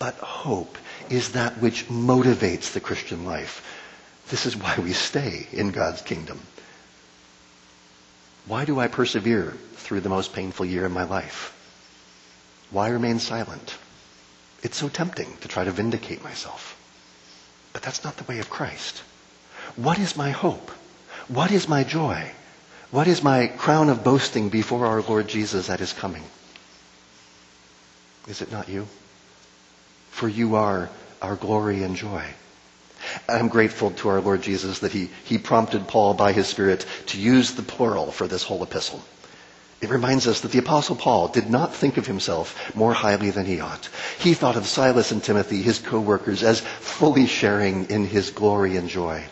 But 0.00 0.14
hope 0.16 0.78
is 1.08 1.32
that 1.32 1.58
which 1.58 1.86
motivates 1.86 2.72
the 2.72 2.80
Christian 2.80 3.24
life. 3.24 3.64
This 4.30 4.44
is 4.44 4.56
why 4.56 4.76
we 4.82 4.92
stay 4.94 5.46
in 5.52 5.70
God's 5.70 6.02
kingdom. 6.02 6.40
Why 8.46 8.64
do 8.64 8.80
I 8.80 8.88
persevere 8.88 9.52
through 9.74 10.00
the 10.00 10.08
most 10.08 10.32
painful 10.32 10.66
year 10.66 10.84
in 10.84 10.92
my 10.92 11.04
life? 11.04 11.56
Why 12.72 12.88
remain 12.88 13.20
silent? 13.20 13.76
It's 14.64 14.76
so 14.76 14.88
tempting 14.88 15.36
to 15.42 15.46
try 15.46 15.62
to 15.62 15.70
vindicate 15.70 16.24
myself. 16.24 16.76
But 17.72 17.82
that's 17.82 18.02
not 18.02 18.16
the 18.16 18.24
way 18.24 18.40
of 18.40 18.50
Christ. 18.50 19.04
What 19.76 19.98
is 19.98 20.16
my 20.16 20.30
hope? 20.30 20.70
What 21.28 21.50
is 21.50 21.68
my 21.68 21.84
joy? 21.84 22.30
What 22.90 23.08
is 23.08 23.22
my 23.22 23.46
crown 23.46 23.88
of 23.88 24.04
boasting 24.04 24.50
before 24.50 24.86
our 24.86 25.00
Lord 25.00 25.28
Jesus 25.28 25.70
at 25.70 25.80
his 25.80 25.92
coming? 25.92 26.24
Is 28.28 28.42
it 28.42 28.52
not 28.52 28.68
you? 28.68 28.86
For 30.10 30.28
you 30.28 30.56
are 30.56 30.90
our 31.22 31.36
glory 31.36 31.82
and 31.82 31.96
joy. 31.96 32.24
I'm 33.28 33.48
grateful 33.48 33.90
to 33.92 34.10
our 34.10 34.20
Lord 34.20 34.42
Jesus 34.42 34.80
that 34.80 34.92
he, 34.92 35.10
he 35.24 35.38
prompted 35.38 35.88
Paul 35.88 36.14
by 36.14 36.32
his 36.32 36.46
Spirit 36.46 36.86
to 37.06 37.20
use 37.20 37.52
the 37.52 37.62
plural 37.62 38.12
for 38.12 38.28
this 38.28 38.42
whole 38.42 38.62
epistle. 38.62 39.02
It 39.80 39.90
reminds 39.90 40.28
us 40.28 40.42
that 40.42 40.52
the 40.52 40.60
Apostle 40.60 40.94
Paul 40.94 41.28
did 41.28 41.50
not 41.50 41.74
think 41.74 41.96
of 41.96 42.06
himself 42.06 42.76
more 42.76 42.92
highly 42.92 43.30
than 43.30 43.46
he 43.46 43.60
ought. 43.60 43.88
He 44.18 44.34
thought 44.34 44.56
of 44.56 44.66
Silas 44.66 45.10
and 45.10 45.22
Timothy, 45.22 45.60
his 45.60 45.80
co-workers, 45.80 46.44
as 46.44 46.60
fully 46.60 47.26
sharing 47.26 47.86
in 47.86 48.06
his 48.06 48.30
glory 48.30 48.76
and 48.76 48.88
joy. 48.88 49.24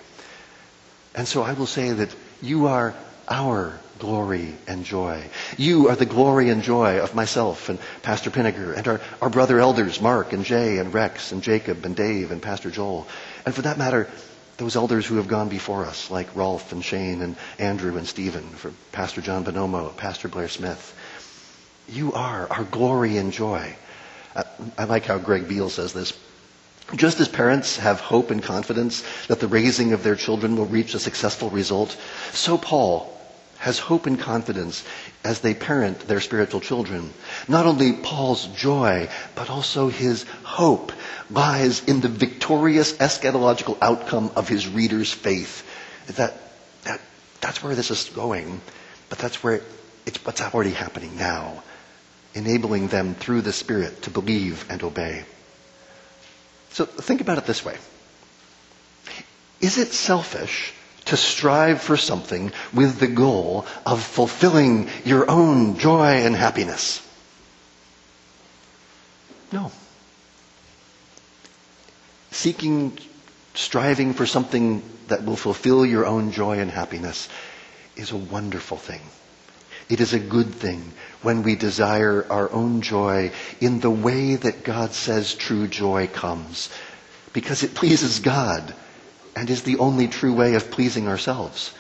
And 1.20 1.28
so 1.28 1.42
I 1.42 1.52
will 1.52 1.66
say 1.66 1.90
that 1.92 2.08
you 2.40 2.68
are 2.68 2.94
our 3.28 3.78
glory 3.98 4.54
and 4.66 4.86
joy. 4.86 5.22
You 5.58 5.90
are 5.90 5.94
the 5.94 6.06
glory 6.06 6.48
and 6.48 6.62
joy 6.62 6.98
of 6.98 7.14
myself 7.14 7.68
and 7.68 7.78
Pastor 8.00 8.30
Pinniger 8.30 8.74
and 8.74 8.88
our, 8.88 9.02
our 9.20 9.28
brother 9.28 9.60
elders, 9.60 10.00
Mark 10.00 10.32
and 10.32 10.46
Jay 10.46 10.78
and 10.78 10.94
Rex 10.94 11.30
and 11.30 11.42
Jacob 11.42 11.84
and 11.84 11.94
Dave 11.94 12.30
and 12.30 12.40
Pastor 12.40 12.70
Joel. 12.70 13.06
And 13.44 13.54
for 13.54 13.60
that 13.60 13.76
matter, 13.76 14.08
those 14.56 14.76
elders 14.76 15.04
who 15.04 15.16
have 15.16 15.28
gone 15.28 15.50
before 15.50 15.84
us, 15.84 16.10
like 16.10 16.34
Rolf 16.34 16.72
and 16.72 16.82
Shane 16.82 17.20
and 17.20 17.36
Andrew 17.58 17.98
and 17.98 18.08
Stephen, 18.08 18.48
for 18.48 18.72
Pastor 18.90 19.20
John 19.20 19.44
Bonomo, 19.44 19.94
Pastor 19.98 20.28
Blair 20.28 20.48
Smith. 20.48 20.96
You 21.86 22.14
are 22.14 22.50
our 22.50 22.64
glory 22.64 23.18
and 23.18 23.30
joy. 23.30 23.76
I, 24.34 24.44
I 24.78 24.84
like 24.84 25.04
how 25.04 25.18
Greg 25.18 25.48
Beale 25.48 25.68
says 25.68 25.92
this. 25.92 26.18
Just 26.94 27.20
as 27.20 27.28
parents 27.28 27.76
have 27.76 28.00
hope 28.00 28.30
and 28.30 28.42
confidence 28.42 29.04
that 29.28 29.38
the 29.38 29.46
raising 29.46 29.92
of 29.92 30.02
their 30.02 30.16
children 30.16 30.56
will 30.56 30.66
reach 30.66 30.94
a 30.94 30.98
successful 30.98 31.48
result, 31.50 31.96
so 32.32 32.58
Paul 32.58 33.16
has 33.58 33.78
hope 33.78 34.06
and 34.06 34.18
confidence 34.18 34.82
as 35.22 35.40
they 35.40 35.52
parent 35.54 36.00
their 36.08 36.20
spiritual 36.20 36.60
children. 36.60 37.12
Not 37.46 37.66
only 37.66 37.92
Paul's 37.92 38.46
joy, 38.46 39.08
but 39.34 39.50
also 39.50 39.88
his 39.88 40.24
hope 40.42 40.92
lies 41.30 41.84
in 41.84 42.00
the 42.00 42.08
victorious 42.08 42.94
eschatological 42.94 43.76
outcome 43.82 44.32
of 44.34 44.48
his 44.48 44.66
reader's 44.66 45.12
faith. 45.12 45.62
That, 46.16 46.34
that, 46.84 47.00
that's 47.42 47.62
where 47.62 47.74
this 47.74 47.90
is 47.90 48.08
going, 48.14 48.62
but 49.10 49.18
that's 49.18 49.44
where 49.44 49.60
it's 50.06 50.24
what's 50.24 50.40
already 50.40 50.70
happening 50.70 51.16
now, 51.18 51.62
enabling 52.34 52.88
them 52.88 53.14
through 53.14 53.42
the 53.42 53.52
Spirit 53.52 54.02
to 54.02 54.10
believe 54.10 54.64
and 54.70 54.82
obey. 54.82 55.24
So 56.72 56.84
think 56.86 57.20
about 57.20 57.38
it 57.38 57.46
this 57.46 57.64
way. 57.64 57.76
Is 59.60 59.78
it 59.78 59.92
selfish 59.92 60.72
to 61.06 61.16
strive 61.16 61.82
for 61.82 61.96
something 61.96 62.52
with 62.72 62.98
the 62.98 63.08
goal 63.08 63.66
of 63.84 64.02
fulfilling 64.02 64.88
your 65.04 65.30
own 65.30 65.78
joy 65.78 66.24
and 66.24 66.34
happiness? 66.36 67.06
No. 69.52 69.72
Seeking, 72.30 72.96
striving 73.54 74.14
for 74.14 74.24
something 74.24 74.82
that 75.08 75.24
will 75.24 75.36
fulfill 75.36 75.84
your 75.84 76.06
own 76.06 76.30
joy 76.30 76.60
and 76.60 76.70
happiness 76.70 77.28
is 77.96 78.12
a 78.12 78.16
wonderful 78.16 78.76
thing. 78.76 79.00
It 79.88 80.00
is 80.00 80.14
a 80.14 80.20
good 80.20 80.54
thing 80.54 80.92
when 81.22 81.42
we 81.42 81.54
desire 81.54 82.26
our 82.30 82.50
own 82.50 82.80
joy 82.80 83.30
in 83.60 83.80
the 83.80 83.90
way 83.90 84.36
that 84.36 84.64
God 84.64 84.92
says 84.92 85.34
true 85.34 85.68
joy 85.68 86.06
comes. 86.06 86.70
Because 87.32 87.62
it 87.62 87.74
pleases 87.74 88.20
God 88.20 88.74
and 89.36 89.48
is 89.48 89.62
the 89.62 89.78
only 89.78 90.08
true 90.08 90.34
way 90.34 90.54
of 90.54 90.70
pleasing 90.70 91.08
ourselves. 91.08 91.72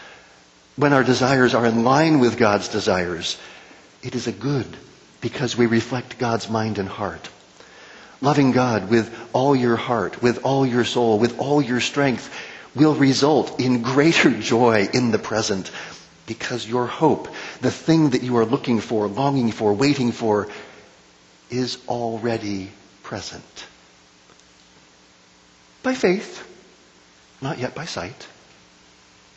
When 0.76 0.92
our 0.92 1.04
desires 1.04 1.54
are 1.54 1.66
in 1.66 1.84
line 1.84 2.20
with 2.20 2.38
God's 2.38 2.68
desires, 2.68 3.38
it 4.02 4.14
is 4.14 4.26
a 4.26 4.32
good 4.32 4.76
because 5.20 5.56
we 5.56 5.66
reflect 5.66 6.18
God's 6.18 6.48
mind 6.48 6.78
and 6.78 6.88
heart. 6.88 7.28
Loving 8.20 8.52
God 8.52 8.90
with 8.90 9.14
all 9.32 9.56
your 9.56 9.76
heart, 9.76 10.22
with 10.22 10.44
all 10.44 10.66
your 10.66 10.84
soul, 10.84 11.18
with 11.18 11.38
all 11.38 11.60
your 11.60 11.80
strength 11.80 12.32
will 12.74 12.94
result 12.94 13.60
in 13.60 13.82
greater 13.82 14.30
joy 14.40 14.88
in 14.92 15.10
the 15.10 15.18
present 15.18 15.70
because 16.30 16.64
your 16.64 16.86
hope, 16.86 17.26
the 17.60 17.72
thing 17.72 18.10
that 18.10 18.22
you 18.22 18.36
are 18.36 18.44
looking 18.44 18.78
for, 18.78 19.08
longing 19.08 19.50
for, 19.50 19.74
waiting 19.74 20.12
for, 20.12 20.46
is 21.50 21.76
already 21.88 22.70
present. 23.02 23.66
By 25.82 25.94
faith, 25.94 26.46
not 27.42 27.58
yet 27.58 27.74
by 27.74 27.84
sight, 27.84 28.28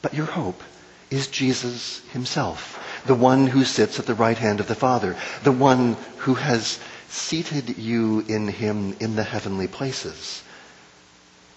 but 0.03 0.13
your 0.13 0.27
hope 0.27 0.61
is 1.09 1.25
Jesus 1.29 2.03
himself, 2.11 2.79
the 3.07 3.15
one 3.15 3.47
who 3.47 3.65
sits 3.65 3.97
at 3.97 4.05
the 4.05 4.13
right 4.13 4.37
hand 4.37 4.59
of 4.59 4.67
the 4.67 4.75
Father, 4.75 5.15
the 5.43 5.51
one 5.51 5.97
who 6.17 6.35
has 6.35 6.77
seated 7.09 7.79
you 7.79 8.19
in 8.27 8.47
him 8.47 8.95
in 8.99 9.15
the 9.15 9.23
heavenly 9.23 9.67
places. 9.67 10.43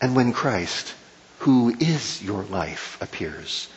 And 0.01 0.17
when 0.17 0.33
Christ, 0.33 0.95
who 1.41 1.77
is 1.79 2.23
your 2.23 2.45
life, 2.45 2.97
appears, 3.03 3.69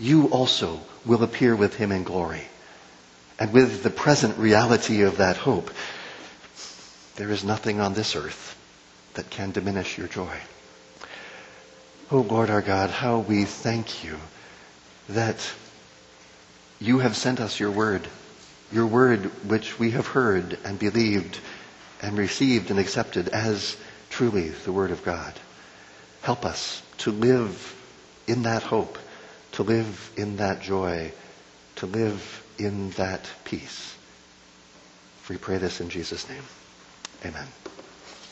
you 0.00 0.28
also 0.28 0.80
will 1.04 1.22
appear 1.22 1.54
with 1.54 1.76
him 1.76 1.92
in 1.92 2.02
glory. 2.02 2.42
And 3.38 3.52
with 3.52 3.82
the 3.82 3.90
present 3.90 4.38
reality 4.38 5.02
of 5.02 5.18
that 5.18 5.36
hope, 5.36 5.70
there 7.16 7.30
is 7.30 7.44
nothing 7.44 7.80
on 7.80 7.94
this 7.94 8.16
earth 8.16 8.56
that 9.14 9.30
can 9.30 9.50
diminish 9.50 9.98
your 9.98 10.08
joy. 10.08 10.36
Oh 12.10 12.20
Lord 12.22 12.50
our 12.50 12.62
God, 12.62 12.90
how 12.90 13.18
we 13.20 13.44
thank 13.44 14.02
you 14.02 14.16
that 15.10 15.52
you 16.80 16.98
have 17.00 17.16
sent 17.16 17.40
us 17.40 17.60
your 17.60 17.70
word, 17.70 18.06
your 18.72 18.86
word 18.86 19.26
which 19.48 19.78
we 19.78 19.92
have 19.92 20.06
heard 20.06 20.58
and 20.64 20.78
believed 20.78 21.38
and 22.02 22.16
received 22.16 22.70
and 22.70 22.80
accepted 22.80 23.28
as 23.28 23.76
truly 24.08 24.48
the 24.48 24.72
word 24.72 24.90
of 24.90 25.04
God. 25.04 25.34
Help 26.22 26.44
us 26.44 26.82
to 26.98 27.10
live 27.10 27.76
in 28.26 28.42
that 28.42 28.62
hope, 28.62 28.98
to 29.60 29.64
live 29.64 30.12
in 30.16 30.36
that 30.38 30.62
joy, 30.62 31.12
to 31.76 31.84
live 31.84 32.42
in 32.58 32.88
that 32.92 33.28
peace. 33.44 33.94
We 35.28 35.36
pray 35.36 35.58
this 35.58 35.82
in 35.82 35.90
Jesus' 35.90 36.26
name. 36.30 36.42
Amen. 37.26 37.46